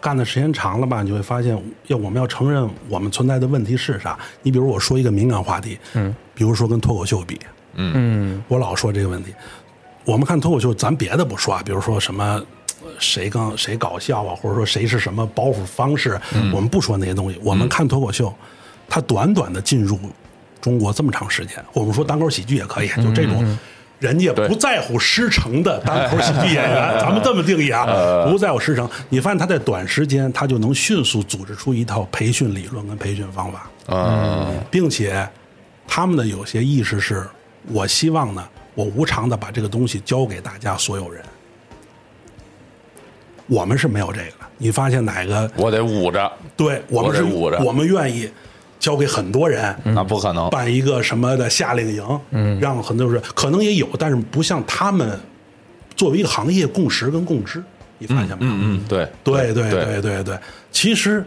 [0.00, 4.16] 干的时间长了吧，你会发现，要我们要承认我们存在的问题是啥。
[4.42, 7.40] 你比如我说一个敏感话题，嗯，比如说跟脱口秀比，
[7.74, 9.34] 嗯，我老说这个问题。
[10.04, 12.40] 我们看脱口秀，咱别的不说啊，比如说什么
[12.82, 16.18] 呃谁更谁搞笑啊，或者说谁是什么包袱方式，
[16.54, 17.38] 我们不说那些东西。
[17.42, 18.32] 我们看脱口秀，
[18.88, 19.98] 它短短的进入
[20.60, 23.58] 中国这么长时间，我们说单口喜剧也可以，就这种。
[24.00, 27.84] 人家不在乎师承的单口喜剧演员，咱们这么定义啊，
[28.30, 28.88] 不在乎师承。
[29.08, 33.68] 你发现他在短时间，他就能迅速组织出一套培训理论跟培训方法。
[33.88, 35.28] 嗯，并且
[35.84, 37.26] 他们的有些意识是，
[37.72, 41.20] 我希望呢，我无偿的把这个东西交给大家所有人。
[43.48, 44.46] 我们是没有这个的。
[44.58, 45.50] 你发现哪个？
[45.56, 48.30] 我得捂着，对我们是，捂着我们愿意
[48.88, 50.48] 交给很多人，那不可能。
[50.48, 55.20] 办一个什么的夏令营，嗯，让很多人可能也有，但是不像他们
[55.94, 57.62] 作为一个行业共识跟共知，
[57.98, 58.38] 你发现吗？
[58.40, 59.06] 嗯嗯，对。
[59.22, 60.00] 对对对对。
[60.00, 60.38] 对对，
[60.72, 61.22] 其实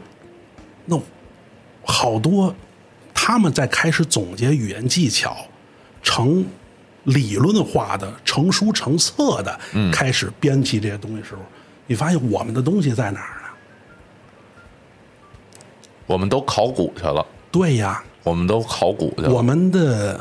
[0.85, 0.99] 那
[1.83, 2.51] 好多
[3.13, 5.37] 他们在开始总结语言技巧，
[6.01, 6.43] 成
[7.03, 9.59] 理论化的、成书成册的，
[9.93, 11.41] 开始编辑这些东西的时候，
[11.85, 13.49] 你发现我们的东西在哪儿呢？
[16.07, 19.29] 我们都考古去了，对呀，我们都考古去了。
[19.29, 20.19] 我们的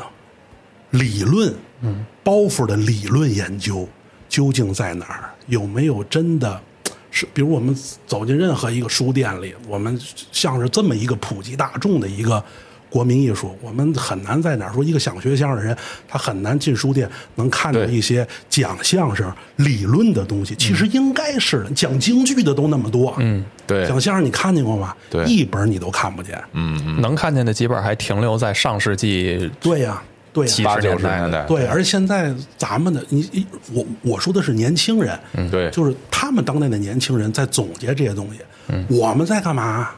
[0.91, 3.87] 理论，嗯，包袱的理论研究
[4.27, 5.29] 究竟在哪儿？
[5.47, 6.61] 有没有真的
[7.09, 7.25] 是？
[7.33, 7.75] 比如我们
[8.05, 9.99] 走进任何一个书店里，我们
[10.31, 12.43] 像是这么一个普及大众的一个
[12.91, 15.75] 国民艺术，我们很难在哪儿说一个想学相声的人，
[16.09, 20.53] 他很难进书店能看到一些讲相声理论的东西。
[20.55, 23.87] 其实应该是的讲京剧的都那么多，嗯，对。
[23.87, 24.93] 讲相声你看见过吗？
[25.09, 25.23] 对。
[25.23, 26.37] 一本你都看不见。
[26.51, 35.49] 嗯，能看见的几本还停留在上世纪对呀，对呀，七八九十年代对，而现在咱们的你你我我说的是年轻人，嗯。
[35.49, 35.69] 对。
[35.69, 38.85] 就是他们当代的年轻人在总结这些东西，嗯。
[38.89, 39.91] 我们在干嘛？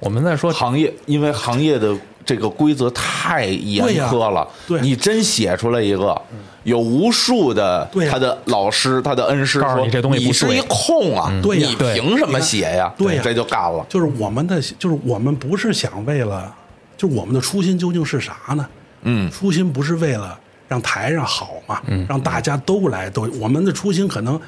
[0.00, 1.94] 我们在说行业，因为行业的
[2.24, 6.20] 这个规则太严苛了，对你真写出来一个，
[6.62, 10.26] 有无数的他的老师、他的恩师说告诉你这东西不对。
[10.28, 11.68] 你是一空啊，对呀。
[11.68, 12.92] 你凭什么写呀？
[12.96, 13.22] 对呀。
[13.24, 13.84] 这就干了。
[13.88, 16.54] 就是我们的，就是我们不是想为了，
[16.96, 18.68] 就是我们的初心究竟是啥呢？
[19.02, 20.38] 嗯，初心不是为了
[20.68, 24.40] 让台上好嘛，让大家都来都，我们的初心可能，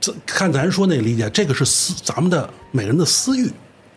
[0.00, 3.48] 这看咱说那理解，这个是私咱们的每个人的私欲。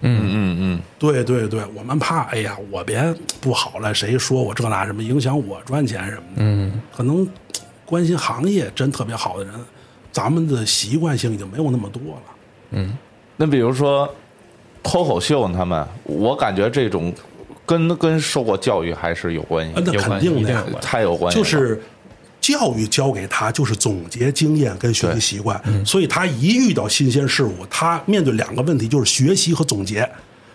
[0.06, 3.01] 嗯嗯嗯，对对对，我们怕，哎呀，我别
[3.41, 6.38] 不好了，谁说我这那什么影响我赚钱什么的。
[6.38, 7.28] 嗯，可能
[7.86, 9.54] 关心行业真特别好的人，
[10.12, 12.22] 咱们的习惯性已经没有那么多了。
[12.72, 12.97] 嗯
[13.36, 14.08] 那比如说
[14.84, 17.12] 脱口秀，他们，我感觉这种
[17.66, 21.43] 跟跟受过教育还是有关系啊，，那肯定的太有关系了。
[21.43, 21.82] 就是
[22.44, 30.06] 教育教给他就是总结经验跟学习习惯，所以他一遇到新鲜事物，他面对两个问题，就是学习和总结，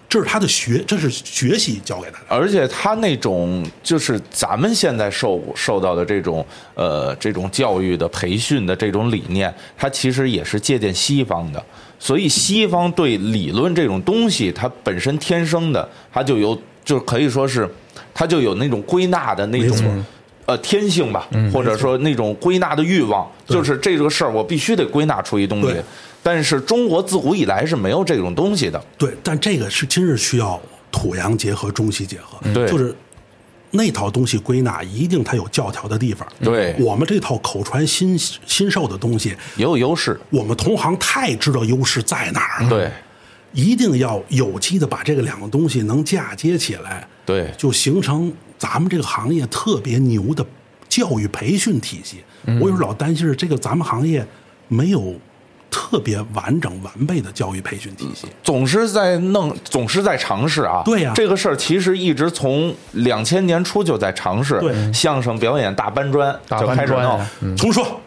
[0.07, 2.27] 这是他的学，这是学习教给他的。
[2.29, 11.65] 而且他那种就是咱们现在受受到的这种呃这种教育的培训的这种理念，他其实也是借鉴西方的。
[11.99, 17.67] 所以西方对理论这种东西，它本身天生的，它就有就可以说是
[18.13, 20.05] 它就有那种归纳的那种。
[20.49, 25.85] 呃，天性吧，或者说那种归纳的欲望，就是这个事儿，我必须得归纳出一东西对。
[26.23, 30.59] 但是中国自古以来是没有这种东西的，对，但这个是真是需要
[30.91, 32.97] 土洋结合、中西结合，对就是
[33.71, 36.27] 那套东西归纳一定它有教条的地方。
[36.43, 40.19] 对我们这套口传心心授的东西，也有优势。
[40.31, 42.91] 我们同行太知道优势在哪儿了，对
[43.53, 50.45] 一定要有机的把这个两个东西能嫁接起来，对，就形成咱们这个行业特别牛的
[50.89, 52.25] 教育培训体系。
[52.45, 54.27] 嗯我有时候老担心是这个咱们行业
[54.69, 55.15] 没有
[55.71, 58.27] 特别完整完备的教育培训体系。
[58.43, 60.83] 总是在弄，总是在尝试啊。
[60.85, 64.59] 对呀这个事儿其实一直从两千年初就在尝试。
[64.61, 68.01] 对相声表演大搬砖大就开始弄搬砖啊重说，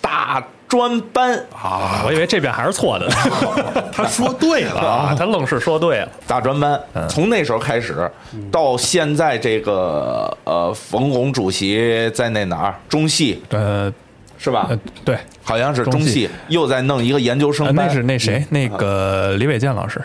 [0.00, 3.08] 大专班，啊，我以为这边还是错的。
[3.92, 6.08] 他说对了，啊，他愣是说对了。
[6.28, 6.80] 大专班。
[7.08, 8.08] 从那时候开始，
[8.52, 12.74] 到现在这个呃，冯巩主席在那哪儿？
[12.88, 13.42] 中戏。
[13.50, 13.92] 呃
[14.38, 14.68] 是吧？
[14.70, 16.10] 呃？，对，好像是中中戏。
[16.10, 17.86] 戏又在弄一个研究生呃班。
[17.86, 20.00] 那是那谁，那个李伟健老师，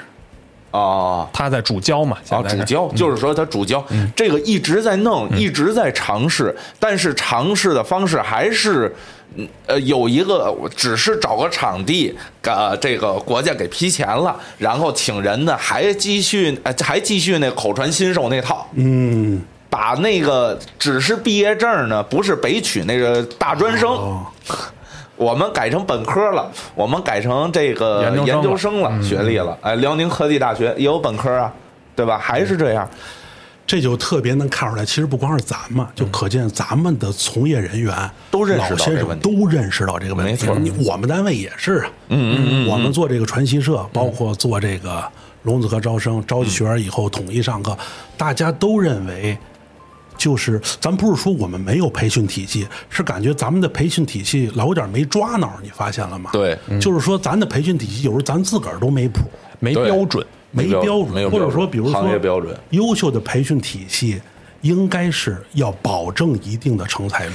[0.71, 1.25] 哦。
[1.31, 2.57] 他在主教嘛，啊，现在是。
[2.57, 3.81] 主教就是说他主教。
[4.13, 9.14] 这个一直在弄，一直在尝试，但是尝试的方式还是，嗯
[9.67, 23.89] 呃，有一个只是找个场地，呃，这个国家给批钱了，然后请人呢还继续，呃，还继续那口传心授那套，嗯，把那个只是毕业证呢，不是北曲那个大专生。
[23.89, 24.25] 哦，
[25.17, 29.57] 我们改成本科了，我们改成这个研究生了研究生了，学历了。
[29.61, 31.53] 哎，辽宁科技大学也有本科啊，
[31.95, 32.17] 对吧？
[32.17, 32.89] 还是这样。
[33.67, 40.31] 这就特别能看出来，其实不光是咱们，就可见咱们的从业人员都认识到老先生这个问题都认识到这个问题。
[40.31, 45.03] 没错你我们单位也是啊，嗯嗯嗯，我们做这个传习社，包括做这个
[45.43, 47.77] 龙子科招生，招起学员以后统一上课，
[48.15, 49.37] 大家都认为。
[50.17, 56.29] 就是，咱不是说我们没有培训体系，是感觉咱们的培训体系老有点没抓挠，你发现了吗？
[56.31, 59.23] 对，就是说咱的培训体系有时候咱自个儿都没谱。
[59.59, 60.25] 没标准。
[60.55, 64.21] 没标标准，没有标准或者说，比如说行业标准优秀的培训体系
[64.61, 67.33] 应该是要保证一定的成才率。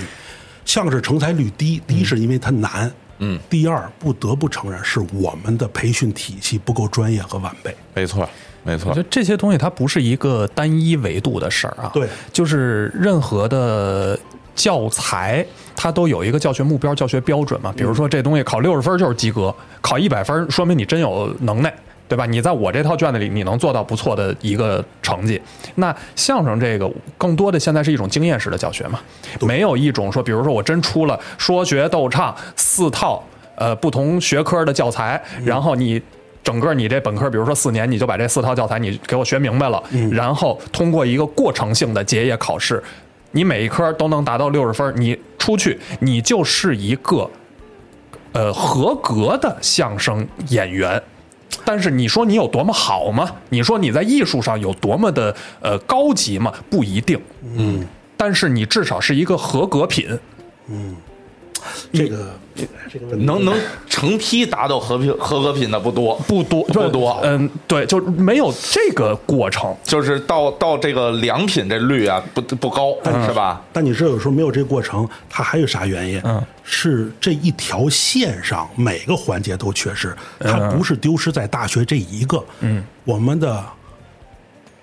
[0.64, 7.75] 像是成才率低，第一是因为它难，嗯，第二不得不承认是我们的培训体系不够专业和完备。
[7.95, 8.29] 没错，
[8.62, 9.03] 没错我觉。
[9.03, 14.16] 得这些东西它不是一个单一维度的事儿啊，对就是任何的
[14.55, 15.45] 教材
[15.75, 17.73] 它都有一个教学目标、教学标准嘛。
[17.77, 21.75] 比如说这东西考六十分就是及格，考一百分说明你真有能耐。
[22.11, 22.27] 对吧？
[22.27, 25.41] 你在我这套卷子里，你能做到不错的一个成绩。
[25.77, 28.99] 那相声这个更多的现在是一种经验式的教学嘛，
[29.43, 33.23] 没有一种说，比如说我真出了说学逗唱四套
[33.55, 36.03] 呃不同学科的教材，然后你
[36.43, 39.81] 整个你这本科，比如说四年，你就把这四套教材你给我学明白了，
[40.11, 42.83] 然后通过一个过程性的结业考试，
[43.31, 47.31] 你每一科都能达到六十分，你出去你就是一个
[48.33, 51.01] 呃合格的相声演员。
[51.65, 53.31] 但是你说你有多么好吗？
[53.49, 56.53] 你说你在艺术上有多么的呃高级吗？
[56.69, 57.21] 不一定。
[57.57, 57.87] 嗯，
[58.17, 60.19] 但是你至少是一个合格品。
[61.93, 62.33] 这个
[62.91, 63.55] 这个能能
[63.89, 69.75] 成批达到合品合格品的不多，不多，不多嗯，对，就没有这个过程。
[69.85, 72.95] 就是到到这个良品这率啊不不高，
[73.27, 73.63] 是吧？
[73.73, 76.21] 但你知道，有时候没有这个过程，它还有啥原因？
[76.25, 82.45] 嗯，是这一条线上每个环节都缺失，它不是丢失在大学这一个。
[82.61, 83.65] 嗯，我们的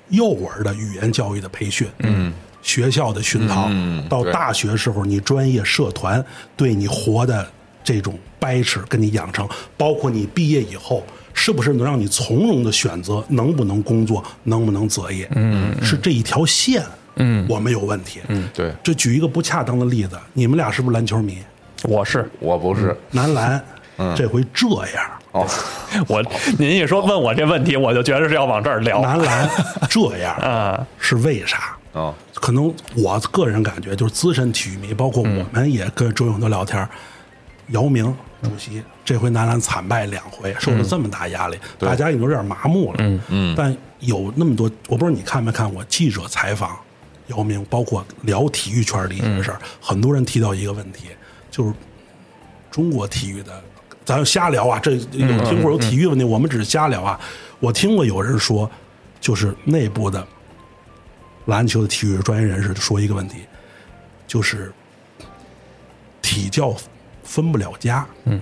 [0.10, 3.70] 幼儿的语言教育的培训，嗯，学校的熏陶，
[4.10, 6.24] 到大学时候你专业社团
[6.56, 7.48] 对你活的
[7.84, 11.04] 这种掰扯跟你养成，包括你毕业以后。
[11.40, 15.30] 是不是能让你从容的选择能不能工作，能不能择业？
[15.36, 16.84] 嗯，是这一条线，
[17.18, 18.20] 嗯，我们有问题。
[18.28, 21.38] 嗯，对，这举一个不恰当的例子，你们俩是不是篮球迷？
[21.84, 22.98] 我是我不是。
[23.12, 23.64] 男篮，
[24.16, 25.48] 这回这样，哦，
[26.10, 26.24] 我，
[26.58, 29.00] 您一说问我这问题，我就觉得是要往这儿聊。
[29.02, 29.48] 男篮
[29.88, 31.78] 这样 啊，是为啥？
[31.98, 36.88] 哦，可能我个人感觉，就是资深体育迷，包括我们也跟周永德聊天，
[37.70, 38.06] 姚明
[38.44, 42.98] 主席这回男篮惨败两回，受了这么大压力，大家已经有点麻木了。
[43.00, 43.20] 嗯。
[43.30, 46.78] 嗯，但有那么多，我不知道你看没看过记者采访
[47.28, 51.06] 姚明，包括聊体育圈的一些事儿，很多人提到一个问题，
[51.50, 51.74] 就是
[52.70, 53.60] 中国体育的，
[54.06, 57.20] 咱瞎聊啊，这有听过有体育问题，我们只是瞎聊啊。
[57.60, 58.70] 我听过有人说，
[59.20, 60.26] 就是内部的
[61.48, 63.40] 篮球的体育专业人士说一个问题，
[64.26, 64.72] 就是
[66.22, 66.74] 体教
[67.24, 68.06] 分不了家。
[68.24, 68.40] 嗯，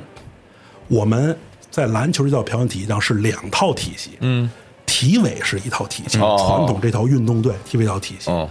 [0.88, 1.36] 我们
[1.72, 4.12] 在篮球这套培养体系上是两套体系。
[4.20, 4.50] 嗯，
[4.86, 8.30] 体委是一套体系，哦传统这套运动队体委一套体系。
[8.30, 8.50] 哦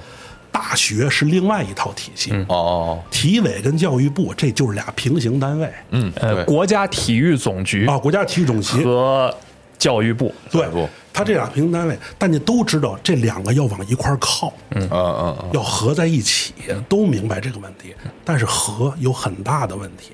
[0.54, 2.30] 大学是另外一套体系。
[2.48, 5.68] 哦，体委跟教育部这就是俩平行单位。
[5.90, 9.36] 嗯，呃，对，国家体育总局啊，国家体育总局和
[9.84, 10.66] 教育部，对，
[11.12, 16.54] 他这俩平行单位，大家都知道这两个要往一块儿靠，嗯嗯嗯，要合在一起，
[16.88, 20.12] 都明白这个问题，但是合有很大的问题，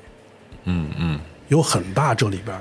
[0.65, 2.61] 嗯嗯，有很大这里边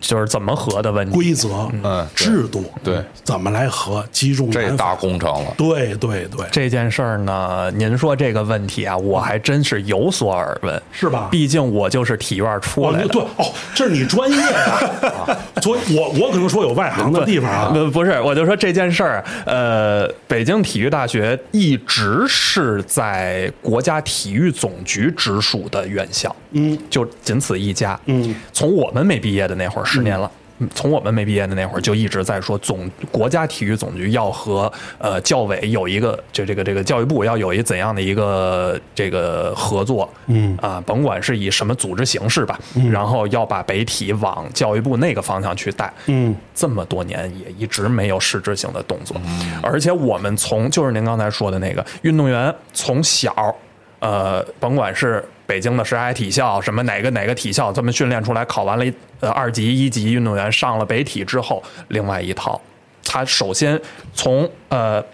[0.00, 1.14] 就是怎么合的问题。
[1.14, 2.06] 规则、嗯。
[2.14, 5.54] 制度，对，怎么来合，击中这大，工程了。
[5.56, 11.28] 对对对，这件事儿呢，您说这个问题啊，我还真是有所耳闻，是吧？
[11.30, 13.08] 毕竟我就是体院出哦，来的。
[13.08, 30.30] 对哦，这是你专业呀、 所以我我可能说有外行的地方啊，不不是，我就说这件事儿，呃，北京体育大学一直是在国家体育总局直属的院校，嗯，就仅此一家，嗯，从我们没毕业的那会儿，十年了，
[30.74, 40.56] 从我们没毕业的那会儿就一直在说总国家体育总局要和呃教委有一个就这个这个教育部要有一怎样的一个这个合作，嗯。
[40.60, 42.58] 啊，甭管是以什么组织形式吧，
[42.92, 49.16] 然后要把北体往教育部那个方向去带，嗯，这么多年也一直没有实质性的动作，
[49.62, 53.54] 而且我们从就是您刚才说的那个运动员从小，
[54.00, 58.84] 呃，甭管是北京的石海体校，什么哪个哪个体校，这么训练出来，考完了
[59.18, 62.60] 呃二级、一级运动员，上了北体之后，另外一套，
[63.04, 63.76] 他首先
[64.14, 65.04] 从呃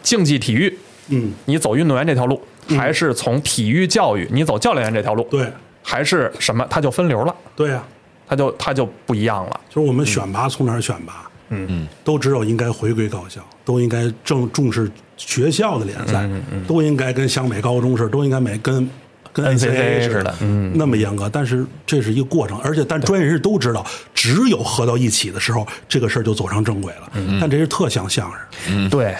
[0.00, 0.78] 竞技体育，
[1.08, 5.44] 嗯，你走运动员这条路，还是从体育教育你走教练员这条路，对。
[5.82, 7.82] 还是什么，他就分流了，对呀、
[8.28, 9.60] 他就他就不一样了。
[9.70, 11.28] 就是我们选拔从哪儿选拔？
[11.48, 11.66] 嗯。
[11.68, 16.28] 嗯，都只有应该回归高校，都应该正重视学校的联赛，
[16.68, 18.88] 都应该跟湘北高中似的，都应该每跟
[19.32, 21.28] 跟 NCAA 似的嗯那么严格。
[21.28, 27.10] 但是这是一个过程，而且但专业人士都知道，只有合到一起的时候，这个事儿就走上正轨了。
[27.40, 28.30] 但这是特像相
[28.66, 29.16] 声，对，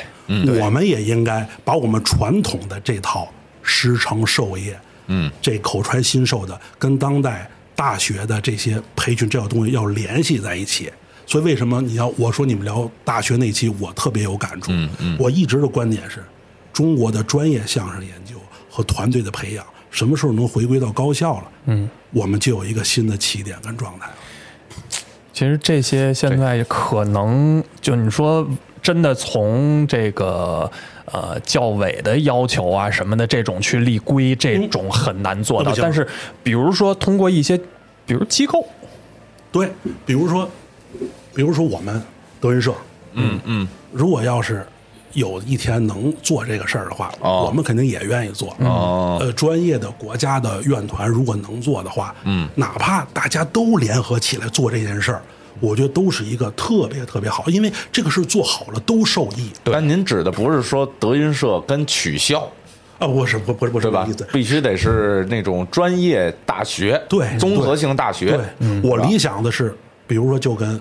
[0.60, 3.32] 我们也应该把我们传统的这套
[3.62, 10.90] 师承授业，嗯，这口传心授的，跟当代大学的这些培训这套东西要联系在一起。
[11.26, 14.72] 所以为什么你要我说你们聊大学那期，我特别有感触。
[14.72, 16.24] 嗯嗯，我一直的观点是，
[16.72, 18.34] 中国的专业相声研究
[18.68, 21.44] 和团队的培养，什么时候能回归到高校了？
[21.66, 24.14] 嗯，我们就有一个新的起点跟状态了。
[25.32, 28.46] 其实这些现在可能就你说
[28.82, 30.70] 真的从这个
[31.06, 35.74] 呃教委的要求啊什么的这种去立规，这种很难做到。
[35.76, 36.06] 但是
[36.42, 37.58] 比如说通过一些，
[38.04, 38.66] 比如机构，
[39.50, 39.70] 对，
[40.04, 40.48] 比如说，
[41.34, 42.02] 比如说我们
[42.38, 42.74] 德云社，
[43.14, 44.66] 嗯嗯，如果要是
[45.12, 48.56] 有一天能做这个事儿的话，哦我们肯定也愿意做。
[48.60, 55.22] 哦呃，专业的国家的院团如果能做的话，嗯，哪怕大家都联合起来做这件事儿，
[55.60, 62.48] 我觉得都是一个特别特别好，因为这个事儿做好了都受益但您指的不是说德云社跟取消
[62.98, 63.06] 啊！
[63.06, 64.08] 不是，不不是，不是对吧？
[64.32, 68.36] 必须得是那种专业大学，对综合性大学。
[68.58, 69.74] 对，我理想的是，
[70.06, 70.80] 比如说就跟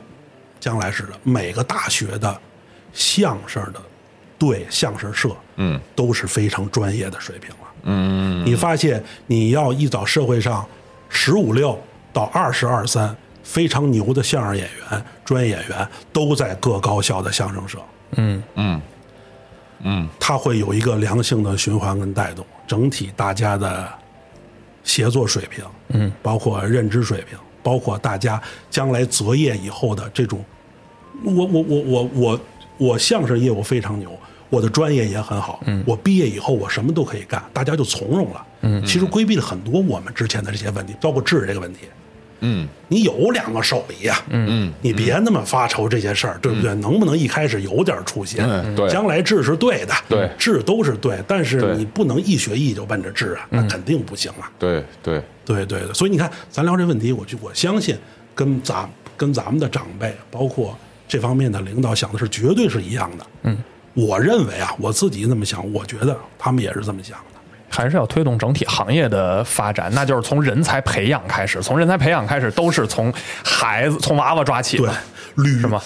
[0.59, 2.37] 将来似的，每个大学的
[2.91, 3.79] 相声的
[4.39, 7.57] 对相声社，嗯，都是非常专业的水平了。
[7.83, 10.65] 嗯，你发现你要一找社会上
[11.09, 11.79] 十五六
[12.11, 17.77] 到二十二三非常牛的相声演员、专业演员，都在各高校的相声社。
[18.13, 18.41] 嗯。
[18.55, 18.81] 嗯。
[19.81, 23.87] 嗯，它会有一个良性的循环跟带动，整体大家的
[24.83, 30.43] 协作水平，嗯，包括认知水平，包括大家将来择业以后的这种，
[31.23, 32.39] 我我我我我
[32.77, 34.11] 我相声业务非常牛，
[34.49, 41.81] 我的专业也很好，嗯，我毕业以后我什么都可以干，大家就从容了，嗯，其实规避了很多我们之前的这些问题，包括治这个问题，
[42.41, 42.67] 嗯。
[42.91, 46.73] 你有两个手艺呀、嗯，你别那么发愁这些事儿，对不对？
[46.73, 48.39] 能不能一开始有点出息？
[48.39, 48.75] 嗯。
[48.75, 48.89] 对。
[48.89, 50.27] 将来治是对的，对。
[50.39, 54.51] 治都是对，但是你不能一学艺就奔着治啊，那肯定不行啊。
[54.57, 57.95] 对对，对对对，所以你看，咱聊这问题，我就我相信
[58.33, 60.75] 跟咱跟咱们的长辈，包括
[61.07, 63.25] 这方面的领导想的是绝对是一样的。
[63.43, 63.57] 嗯，
[63.93, 67.39] 我认为啊，我自己这么想，我觉得他们也是这么想的。
[67.71, 73.13] 还是要推动整体行业的发展，那就是从人才培养开始，从人才培养开始，都是从
[73.43, 74.89] 孩子、从娃娃抓起对，，
[75.37, 75.81] 捋什么？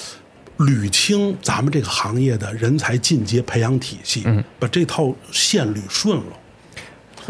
[0.59, 6.23] 捋清咱们这个行业的人才进阶培养体系，嗯，把这套线捋顺了。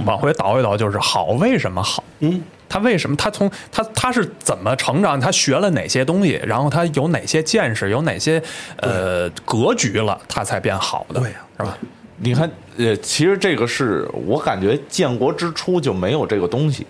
[0.06, 2.04] 往回倒一倒，就是好，为什么好？
[2.20, 2.44] 嗯，
[2.74, 3.16] 他为什么？
[3.16, 5.20] 他从他他是怎么成长？
[5.20, 6.42] 他学了哪些东西？
[6.44, 7.92] 然后他有哪些见识？
[7.92, 8.42] 有哪些
[8.78, 10.20] 呃格局了？
[10.28, 11.78] 他才变好的，对呀是吧？
[12.18, 16.88] 你看，呃，其实这个是我感觉建国之初就没有这个东西，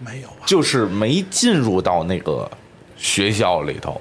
[0.00, 2.50] 没有啊，就是没进入到那个
[2.96, 4.00] 学校里头。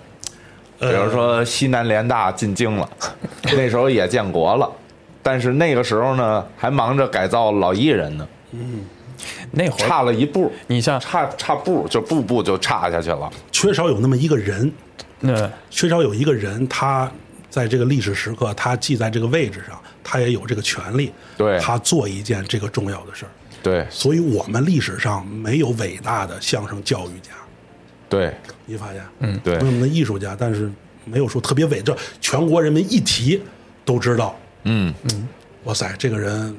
[0.80, 2.89] 比如说西南联大进京了，
[3.55, 4.68] 那时候也建国了，
[5.22, 8.28] 但是那个时候呢，还忙着改造老艺人呢，
[9.52, 13.32] 那会儿差了一步，你像差差步就步步就差下去了。
[13.52, 14.72] 缺少有那么一个人，
[15.20, 17.12] 那缺少有一个人，他
[17.50, 23.30] 在这个历史时刻，他既在这个位置上，他也有这个权利，对他做一件这个重要的事儿。
[23.62, 27.32] 对所以我们历史上没有伟大的相声教育家，
[28.10, 28.34] 对
[28.66, 29.02] 你发现？
[29.20, 30.70] 嗯对没有我们的艺术家，但是
[31.06, 33.42] 没有说特别伟，这全国人民一提
[33.86, 35.28] 都知道，嗯嗯
[35.64, 36.54] 哇塞，这个人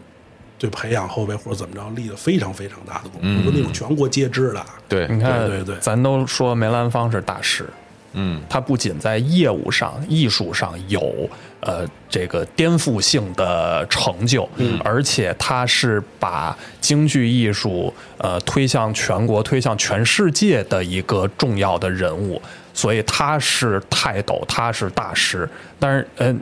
[0.65, 4.65] 对培养后辈或者怎么着立了非常非常大的功夫，说那种全国皆知的。
[4.89, 7.69] 对你看，对对对咱都说梅兰芳是大师，
[8.15, 11.29] 嗯他不仅在业务上、艺术上有
[11.61, 14.49] 呃这个颠覆性的成就，
[14.83, 22.41] 而且他是把京剧艺术呃推向全国、推向全世界的一个重要的人物。
[22.73, 25.49] 所以他是泰斗，他是大师。
[25.79, 26.41] 但是，嗯、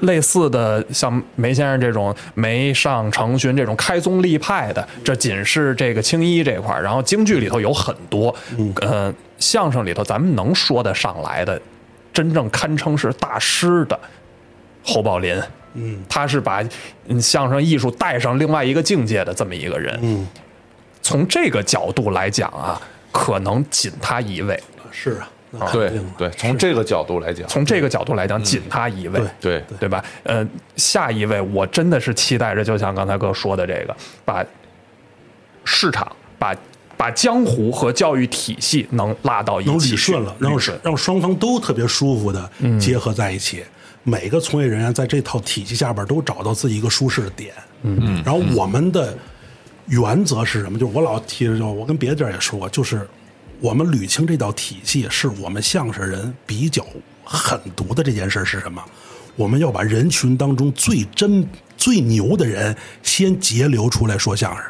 [0.00, 8.34] 类似的像梅先生这种梅上成勋这种开宗立派的，这仅是这个青衣这块儿，然后京剧里头有很多，
[8.80, 11.60] 呃，相声里头咱们能说得上来的，
[12.12, 13.98] 真正堪称是大师的
[14.84, 15.40] 侯宝林，
[15.74, 16.62] 嗯，他是把
[17.08, 20.26] 嗯相声艺术带上另外一个境界的这么一个人，嗯，
[21.02, 22.80] 从这个角度来讲啊，
[23.10, 24.60] 可能仅他一位。
[24.90, 25.28] 是啊，
[25.72, 30.04] 对对，从这个角度来讲，从这个角度来讲，仅他一位，对对对吧？
[30.22, 30.46] 呃，
[30.76, 34.44] 下一位我真的是期待着，就像刚才哥说的这个，把
[35.64, 36.54] 市场、把
[36.96, 43.64] 把江湖和教育体系能拉到一起能理顺了，让捋顺让双方都特别舒服的嗯结合在一起。
[44.06, 47.54] 每个从业人员在这套体系下边都找到自己一个舒适的点。
[47.80, 49.16] 嗯，然后我们的
[49.86, 50.78] 原则是什么？
[50.78, 53.08] 就是我老提着，就我跟别的地儿也说过，就是
[53.64, 56.84] 我们捋清这道体系，是我们相声人比较
[57.24, 58.84] 狠毒的这件事是什么？
[59.36, 64.64] 我们要把人群当中最真、最牛的人先截留出来说相声。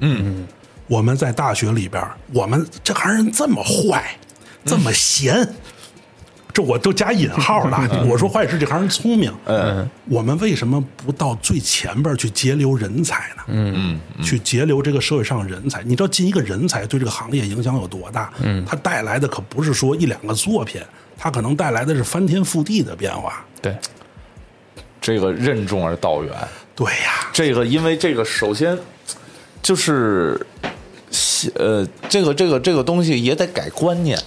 [0.00, 0.44] 嗯
[0.88, 4.18] 我们在大学里边，我们这行人这么坏，
[4.64, 5.54] 这么闲，
[6.54, 8.06] 这我都加引号了。
[8.08, 13.42] 我说坏事这行人聪明，嗯，我们为什么不到最前边去截留人才呢？
[13.48, 15.82] 嗯嗯，去截留这个社会上人才。
[15.82, 18.32] 你知道进一个人才对这个行业影响有多大？
[18.40, 20.80] 嗯，它带来的可不是说一两个作品，
[21.18, 23.44] 它可能带来的是翻天覆地的变化。
[23.60, 23.76] 对，
[25.00, 26.32] 这个任重而道远。
[26.76, 28.78] 对呀，这个因为这个首先
[29.60, 30.40] 就是
[31.54, 34.18] 呃，这个这个这个东西也得改观念，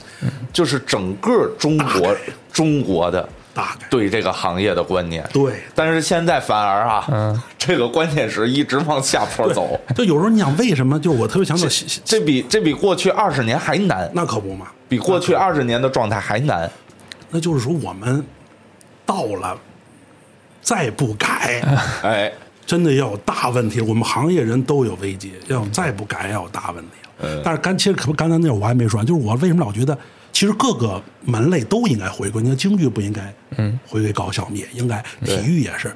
[0.51, 2.15] 就是整个中国
[2.51, 5.27] 中国的大概对这个行业的观念。
[5.33, 10.99] 对但是现在反而啊，这个观念是一直往下坡走，就有时候你想为什么？
[10.99, 11.67] 就我特别想走，
[12.05, 14.67] 这比这比过去二十年还难，那可不嘛。
[14.89, 16.69] 比过去二十年的状态还难。
[17.29, 18.25] 那就是说我们
[19.05, 19.59] 到了，
[20.61, 21.61] 再不改，
[22.01, 22.31] 哎，
[22.67, 23.81] 真的要有大问题。
[23.81, 26.91] 我们行业人都有危机，要再不改要有大问题
[27.25, 27.41] 了。
[27.43, 29.97] 但是刚其实可不刚才那我还没说完，就是我为什么老觉得，
[30.31, 32.43] 其实各个门类都应该回归。
[32.43, 35.91] 你看京剧不应该，嗯，回归高校，也应该，体育也是。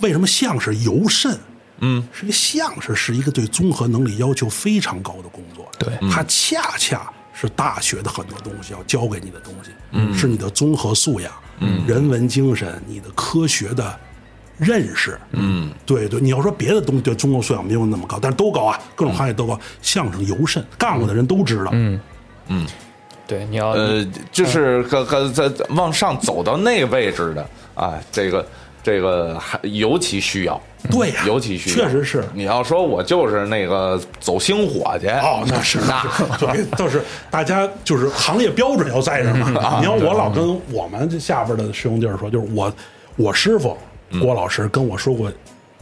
[0.00, 1.34] 为什么相声尤甚？
[1.78, 13.98] 嗯，是因为相声是一个对综合能力要求非常高的工作，对它恰恰是大学的很多东西要教给你的东西，嗯，是你的综合素养，嗯，人文精神，你的科学的
[14.58, 22.00] 认识，嗯，对对，你要说别的东西对中国素养没有那么高，但是都高啊，各种行业都高，相声尤甚，干过的人都知道，嗯。
[22.48, 22.64] 嗯，
[23.26, 27.44] 对，你要呃，就是个个在往上走到那位置的
[27.74, 28.46] 啊，这个
[28.84, 36.04] 这个还尤其需要，对呀尤其需要，确实是你要说我就是那个走星火去，哦，那是那
[36.38, 39.80] 对，倒是大家就是行业标准要在这儿嘛。
[39.80, 42.72] 你要我老跟我们这下边的师兄弟儿说，就是我
[43.16, 43.76] 我师傅
[44.20, 45.32] 郭老师跟我说过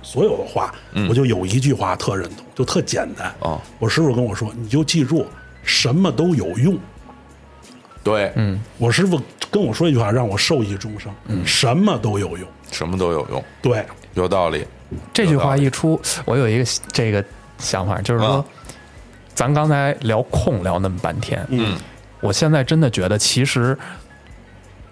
[0.03, 0.75] 所有的话，
[1.09, 3.35] 我就有一句话特认同，就特简单。
[3.41, 3.61] 哦。
[3.79, 5.27] 我师傅跟我说，你就记住，
[5.63, 6.79] 什么都有用。
[8.03, 9.21] 对，嗯，我师傅
[9.51, 11.47] 跟我说一句话，让我受益终生，嗯。
[11.47, 12.47] 什么都有用。
[12.71, 14.67] 什么都有用，对，有道理。
[15.13, 17.25] 这句话一出，我有一个这个
[17.59, 18.45] 想法，就是说啊，
[19.33, 21.79] 咱刚才聊空聊那么半天，嗯，
[22.21, 23.79] 我现在真的觉得，其实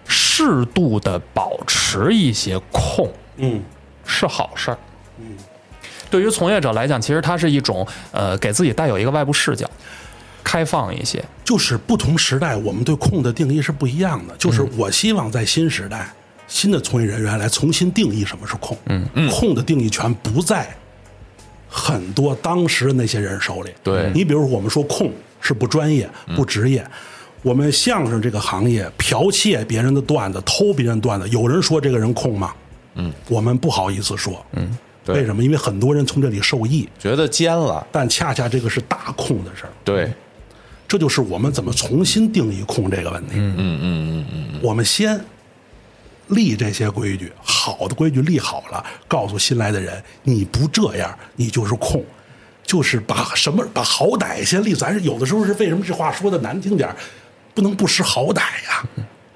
[0.07, 3.13] 适度的保持一些空
[3.43, 3.63] 嗯，
[4.05, 4.79] 是好事儿。
[5.19, 5.37] 嗯
[6.11, 9.67] 对于从业者来讲，其实它是一种呃，给自己带有一个外部视角，
[10.45, 11.25] 开放一些。
[11.43, 14.37] 就是不同时代，我们对空的定义是不一样的。
[14.37, 16.13] 就是我希望在新时代，
[16.47, 18.77] 新的从业人员来重新定义什么是空。
[18.91, 20.69] 嗯嗯，空的定义权不在
[21.67, 23.71] 很多当时的那些人手里。
[23.83, 26.87] 对你比如，我们说空是不专业、不职业。
[27.41, 32.53] 我们相声这个行业，剽窃别人的段子、偷别人段子，有人说这个人空吗？
[32.95, 34.45] 嗯，我们不好意思说。
[34.53, 35.43] 嗯，对为什么？
[35.43, 39.73] 因为很多人从这里受益，觉得尖了，但恰恰这个是大空的事儿。
[39.85, 40.13] 对，
[40.87, 43.35] 这就是我们怎么重新定义空这个问题。
[43.35, 45.21] 嗯嗯嗯嗯嗯，我们先
[46.29, 52.05] 立这些规矩，好的规矩立好了，告诉新来的人，你不这样，你就是空。
[52.65, 56.97] 就是把什么把好歹先立，咱是有的时候是为什么这话说的难听点儿
[57.55, 58.87] 不能不识好歹呀？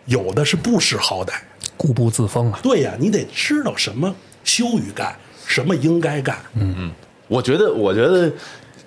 [0.06, 1.32] 有的是不识好歹，
[1.76, 5.14] 固步自封啊，对呀，你得知道什么羞于干，
[5.46, 6.36] 什么应该干。
[6.54, 6.90] 嗯嗯
[7.28, 8.30] 我觉得，我觉得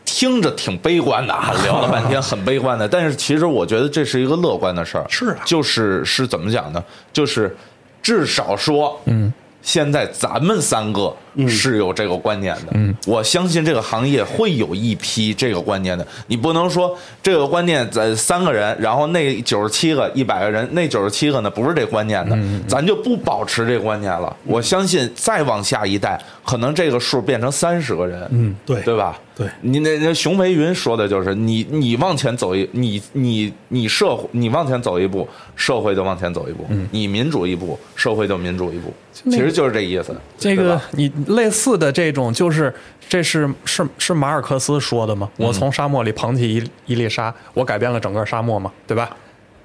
[0.06, 5.06] 听着挺悲观的啊， 聊了半天很悲观的，但是其实我觉得这是一个乐观的事儿。
[5.10, 6.84] 是啊就是是怎么讲呢？
[7.14, 7.56] 就是
[8.02, 11.14] 至少说，嗯，现在咱们三个
[11.48, 12.68] 是有这个观念的。
[12.74, 16.06] 嗯，我相信这个行业会有一批这个观念的。
[16.28, 22.38] 你不能说这个观念在三个人，然后那九十七个、一百个人，那九十七个呢不是这观念的，
[22.68, 24.36] 咱就不保持这观念了。
[24.44, 28.28] 我相信再往下一代，可能这个数变成三十个人。
[28.32, 29.18] 嗯，对对吧？
[29.36, 35.26] 对你那那熊培云说的就是你你往前走一你你你社会你往前走一步，
[35.56, 38.94] 社会就往前走一步；你民主一步，社会就民主一步。
[39.14, 40.14] 其实就是这意思。
[40.38, 42.74] 这个你类似的这种，就是
[43.08, 45.30] 这是是是马尔克斯说的吗？
[45.38, 49.10] 我从沙漠里捧起一一粒沙，我改变了整个沙漠嘛，对吧？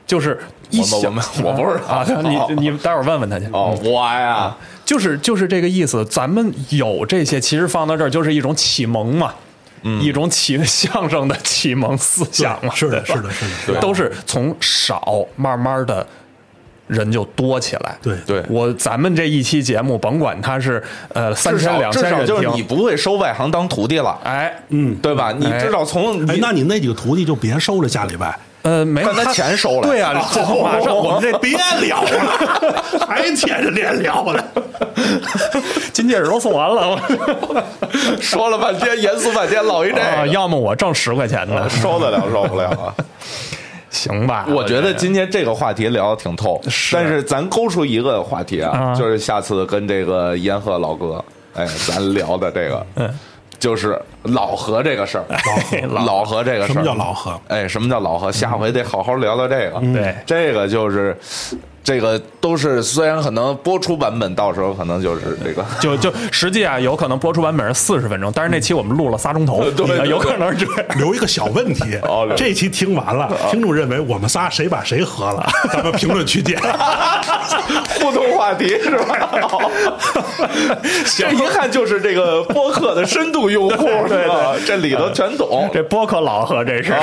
[0.07, 0.39] 就是
[0.69, 1.01] 一想
[1.43, 2.07] 我不知道啊，
[2.51, 3.47] 你 你待会儿问问他去。
[3.53, 4.55] 哦，我呀，
[4.85, 6.05] 就是就是这个意思。
[6.05, 9.33] 咱们有这些，其实放到这儿就是一种启蒙嘛，
[10.03, 12.75] 一种启 相声的启蒙思想嘛。
[12.75, 16.07] 是的，是的，是的，都是从少慢慢的
[16.87, 17.97] 人就多起来。
[18.03, 18.17] 对。
[18.27, 18.43] 对。
[18.49, 20.83] 我咱们这一期节目，甭管他是
[21.13, 24.55] 呃三千两千人少就是你，不会收外行当徒弟了，哎。
[24.69, 25.33] 嗯，对吧？
[25.37, 28.39] 你哎至少从哎，那你那几个徒弟就别收了，下礼拜。
[28.63, 29.87] 呃没有他钱收了。
[29.87, 31.53] 对啊， 这马上我们这别
[31.83, 34.43] 聊了， 还接着连聊呢。
[35.93, 36.99] 金戒指都送完了，
[38.23, 42.95] 说了半天，严肃半天，老一这啊，个，要么我挣十块钱呢，收得了受不了啊！
[43.95, 44.45] 行吧？
[44.49, 53.19] 我觉得今天这个话题聊的挺透，是但是咱勾出一个话题啊，啊就是下次跟这个烟鹤老哥，哎，咱聊的这个， 嗯，
[53.59, 55.25] 就是老何这个事儿，
[56.05, 57.41] 老何这个事儿，什么叫老何？
[57.49, 58.33] 哎，什么叫老何？
[58.33, 59.81] 下回得好好聊聊这个。
[59.93, 61.17] 对这个就是，
[61.85, 65.65] 这个都是虽然可能播出版本到时候可能就是这个。
[65.81, 70.99] 就就实际啊，有可能播出版本是四十分钟，但是那期我们录了仨钟头， 对对对有可能是这样。
[70.99, 76.59] 留一个小问题 哦，这期听完了，听众认为我们仨谁把谁喝了，咱们评论区见。
[78.01, 79.29] 互动话题是吧？
[79.49, 79.71] 好
[81.17, 85.69] 这一看就是这个播客的深度用户，对对吧这里头全懂。
[85.73, 86.95] 这播客老何这是。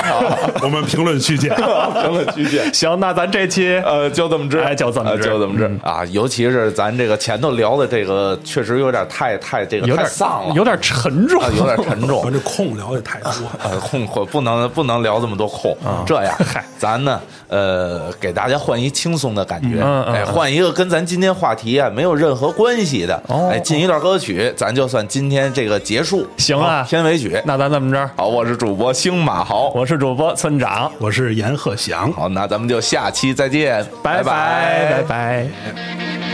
[0.63, 1.53] 我们评论区见。
[1.55, 2.73] 评论区见。
[2.73, 5.79] 行，那咱这期呃，就这么治，哎就这么治呃就这么治嗯。
[5.83, 6.05] 啊！
[6.11, 11.41] 尤其是咱这个前头聊的这个，确实有点太太这个有点太丧了，有点沉重。
[11.41, 12.23] 啊，有点沉重。
[12.23, 12.31] 咱。
[12.31, 13.31] 这空聊的太多，
[13.61, 15.75] 呃， 空空不能不能聊这么多空。
[16.05, 16.63] 这样，嗨。
[16.77, 23.49] 咱呢，呃，给大家换一轻松的感觉，嗯嗯哎，换一个跟咱今天话题啊没有任何关系的，哦。
[23.51, 26.25] 哎，进一段歌曲，咱就算今天这个结束。
[26.37, 26.85] 行啊。
[26.87, 27.39] 片尾曲。
[27.45, 29.69] 那咱这么着，好，我是主播星马豪。
[29.75, 32.11] 我是主播村长，我是严鹤翔。
[32.13, 35.47] 好，那咱们就下期再见，拜拜拜拜。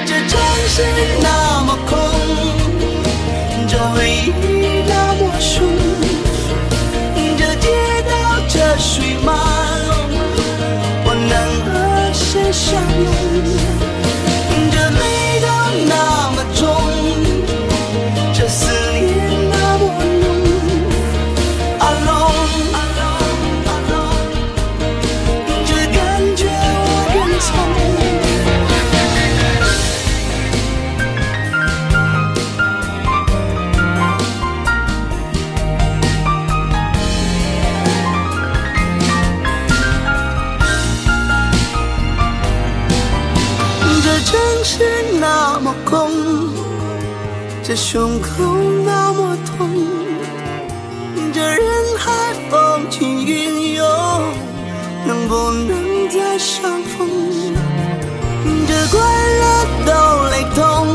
[0.05, 0.83] 这城市
[1.21, 1.97] 那么空，
[3.67, 5.63] 这回忆那么凶，
[7.37, 7.67] 这街
[8.09, 8.11] 道
[8.47, 9.31] 这水马
[9.87, 9.91] 龙，
[11.05, 11.33] 我能
[11.65, 11.71] 和
[12.13, 12.65] 谁相
[13.03, 13.36] 拥？
[45.19, 46.11] 那么空，
[47.63, 48.29] 这胸口
[48.85, 49.67] 那么痛，
[51.33, 51.59] 这人
[51.97, 53.85] 海风起云涌，
[55.05, 57.09] 能不能再相逢？
[58.67, 58.99] 这快
[59.41, 59.91] 乐都
[60.29, 60.87] 雷同，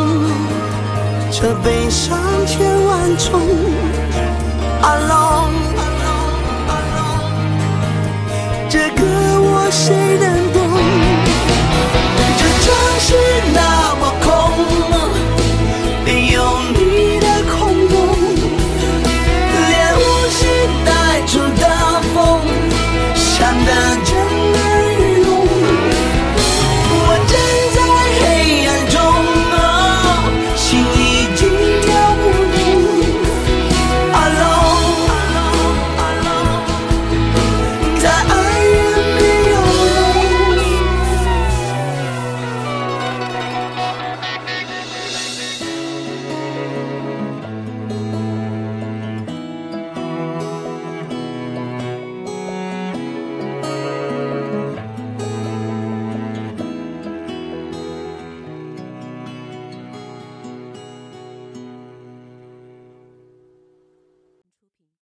[1.32, 2.16] 这悲伤
[2.47, 3.40] 千万种
[4.82, 5.51] ，alone，
[8.69, 9.03] 这个
[9.40, 10.62] 我谁能懂？
[12.39, 13.16] 这城市
[13.53, 13.82] 那。